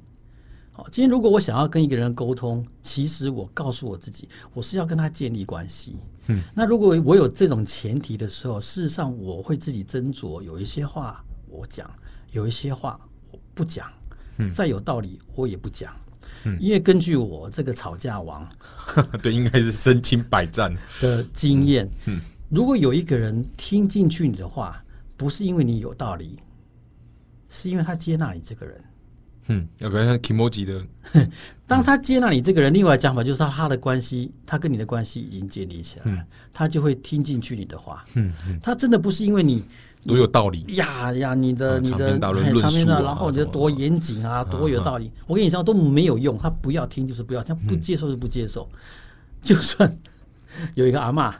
[0.72, 5.97] 好，今天如果我想要跟一个人沟通，其实我告诉我自己，我是要跟他建立关系。
[6.28, 11.88] 嗯，那如果我有这种前提的时候，事实上我会自己斟酌，有一些话我讲，
[12.32, 13.12] 有一些话我
[13.54, 13.91] 不讲。
[14.38, 15.93] 嗯，再有道理我也不讲。
[16.45, 18.47] 嗯，因为根据我这个吵架王，
[19.22, 21.89] 对，应该是身经百战的经验。
[22.06, 24.80] 嗯，如果有一个人听进去你的话。
[25.16, 26.39] 不是因为你有道理，
[27.47, 28.84] 是因为他接纳你这个人。
[29.48, 30.82] 嗯，要不然像 Kimoji 的，
[31.68, 38.04] 当他接纳你这个人，另外讲法就是他他的关系，他跟你的关系已经建立起来了，他就会听进去你的话。
[38.16, 39.64] 嗯嗯，他真的不是因为你
[40.04, 45.12] 多有道理呀呀，你的你的长篇的，然后你多严谨啊，多有道理。
[45.28, 48.68] 我跟你讲都没有用，他不要听就是不要，他不接受就不接受。
[49.41, 49.98] 就算
[50.76, 51.36] 有一个阿妈，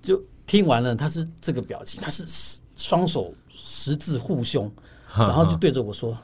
[0.00, 2.60] 就听完了，他是这个表情，他是。
[2.78, 4.70] 双手十字护胸，
[5.12, 6.16] 然后就对着我说：“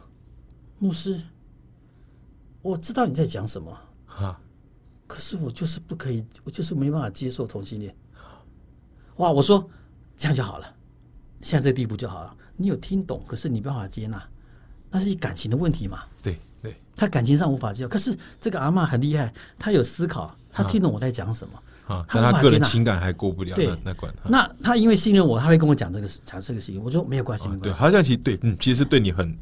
[0.84, 1.18] 牧师，
[2.60, 3.74] 我知道你在讲什么，
[5.06, 7.94] 可是我就是不可以，我就是没办法接受同性恋。”
[9.16, 9.30] 哇！
[9.30, 9.66] 我说
[10.14, 10.66] 这样就好了，
[11.40, 12.36] 现在这个地步就好了。
[12.54, 14.22] 你有听懂，可是你没办法接纳，
[14.90, 16.02] 那是你感情的问题嘛？
[16.22, 17.88] 对，对，他感情上无法接受。
[17.88, 21.58] 可是这个阿嬷很厉害，她有思考，她听懂我在讲什么。
[21.86, 24.12] 啊，他但他个人情感还过不了，对那那关。
[24.12, 26.82] 啊那他因为信任我，他会跟我讲这个事，讲这个事情。
[26.82, 27.78] 我说没有关系，没对，关系。
[27.78, 29.36] 好像其实对，嗯，其实对你很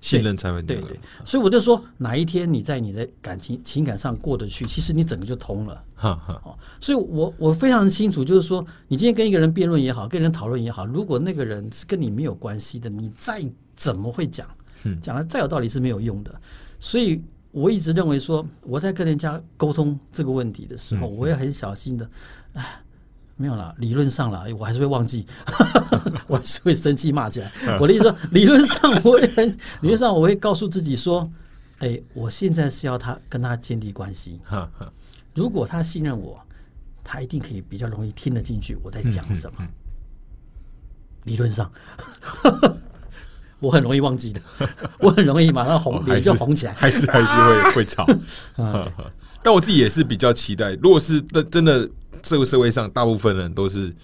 [0.00, 5.84] 信任才会那个对对，所以我就说，哪一天你在你的感情情感上过得去，其实你整个就通了。
[5.94, 13.42] 哈哈，哦，所以我我非常清楚，就是说，你今天跟一个人辩论也好，跟人讨论也好，如果那个人是跟你没有关系的，你再
[13.74, 14.46] 怎么会讲，
[14.84, 16.32] 嗯讲的再有道理是没有用的。
[16.78, 17.20] 所以
[17.50, 22.08] 我一直认为说，我在跟人家沟通这个问题的时候，嗯我也很小心的，
[22.52, 22.80] 哎。
[23.38, 25.24] 没有啦，理论上啦，哎我还是会忘记，
[26.26, 27.50] 我还是会生气骂起来。
[27.80, 29.48] 我的意思说，理论上 我会很，
[29.80, 31.30] 理论上我会告诉自己说，
[31.78, 34.40] 哎，我现在是要他跟他建立关系，
[35.34, 36.38] 如果他信任我，
[37.04, 39.66] 他一定可以比较容易听得进去我在讲什么。
[41.24, 41.70] 理论上，
[43.60, 44.40] 我很容易忘记的，
[44.98, 46.72] 我很容易马上红脸就红起来。
[46.72, 48.04] 还是还是会会吵。
[49.42, 51.88] 但我自己也是比较期待，如果是真真的
[52.22, 53.94] 这个社会上大部分人都是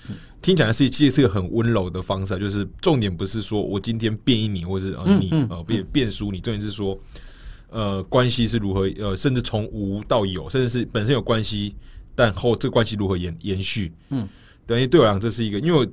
[0.40, 6.98] 听起来是其实是一个很温柔的方式啊，就是重点不是说我今天变一你，或是呃你呃变变输你，重点是说
[7.70, 11.74] 呃关系是如何呃甚至从无到有，甚至是本身有关系，
[12.14, 14.28] 但后这个关系如何延延续，嗯，
[14.66, 15.86] 等于对我来讲这是一个，因为我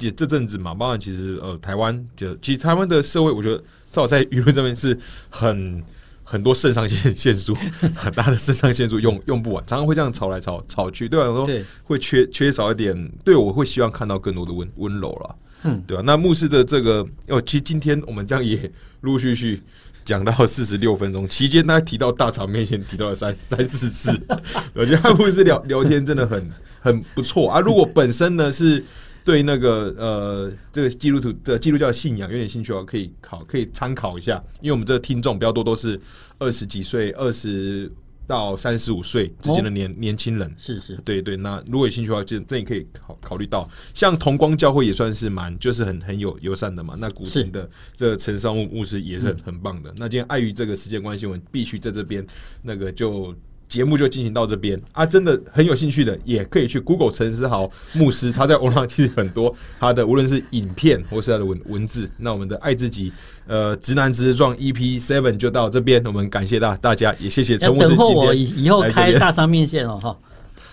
[0.00, 4.98] 也这阵子嘛，包含其实呃台湾就其实台湾的社会，我觉得至少在舆论这边是
[5.30, 5.82] 很。
[6.30, 7.56] 很多肾上腺腺素，
[7.96, 11.08] 很大的肾上腺素用用不完，常常会这样吵来吵吵去。
[11.08, 15.36] 对我来说，对，会缺缺少一点，对我会希望看到更多的温温柔了。
[15.64, 18.70] 嗯，对啊，那牧师的这个，哦，其实今天我们这样也
[19.00, 19.62] 陆陆续续
[20.04, 24.20] 讲到四十六分钟，期间他提到大场面前提到了三三四次，
[24.74, 26.50] 我觉得他牧师聊聊天真的很
[26.80, 27.58] 很不错啊。
[27.58, 28.84] 如果本身呢是
[29.28, 36.00] 对那个呃这个基督徒的基督教信仰有点兴趣的话，可以考可以参考一下，因为我们这个听众比较多都是
[36.38, 37.92] 二十几岁、二十
[38.26, 40.50] 到三十五岁之间的年、年轻人。
[40.56, 46.96] 是是，对对，那如果有兴趣的话，这这也可以考考虑到，像同光教会也算是蛮就是很很有友善的嘛。
[46.98, 49.92] 那古是亭的这个陈商务牧师也是很很棒的。
[49.98, 52.26] 那今天碍于这个时间关系，我们必须在这边
[52.62, 53.34] 那个就。
[53.68, 62.08] 节目就进行到这边啊，真的很有兴趣的，也可以去 Google 陈思豪牧师，他在网上其实很多他的无论是影片或是他的文文字。
[62.16, 63.12] 那我们的爱自己，
[63.46, 70.16] 呃，直男直撞 EP Seven 就到这边，我们感谢大大家，也谢谢陈要牧师等候我以以后开大商面线哦哈。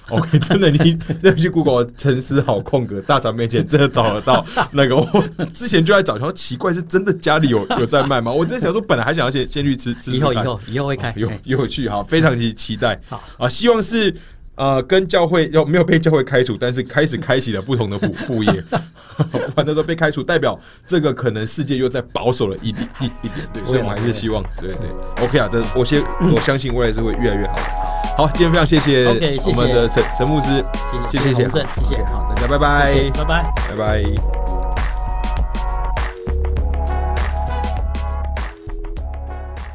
[0.09, 4.95] OK， 真的，你那去 Google 陈思好空格大肠面前，真的找得到 那个。
[4.95, 5.05] 我
[5.53, 8.31] 之前就在找，然后奇怪，是真的家里有 有在卖吗？
[8.31, 11.13] 我真的想说，本来还想要先先去吃吃吃看以后以后以后会开。
[11.17, 12.99] 有哎有趣哈，非常期期待。
[13.09, 14.13] 好啊，希望是
[14.55, 18.63] 呃跟教会要没有被教会开除，但是开始开启了不同的副副业。
[19.55, 24.73] 完的时候被开除，代表这个可能世界又在保守了一点一 一点，对，所以我们还是希望，对。
[24.75, 24.89] 对
[25.25, 26.01] ，OK 啊，这我先
[26.33, 27.55] 我相信未来是会越来越好。
[28.17, 30.63] 好，今天非常谢谢我们的陈陈牧师，
[31.09, 31.43] 谢谢谢谢谢。
[31.43, 32.03] 洪正谢谢。
[32.05, 33.11] 好，大家拜拜。
[33.13, 33.53] 拜拜。
[33.69, 34.44] 拜拜。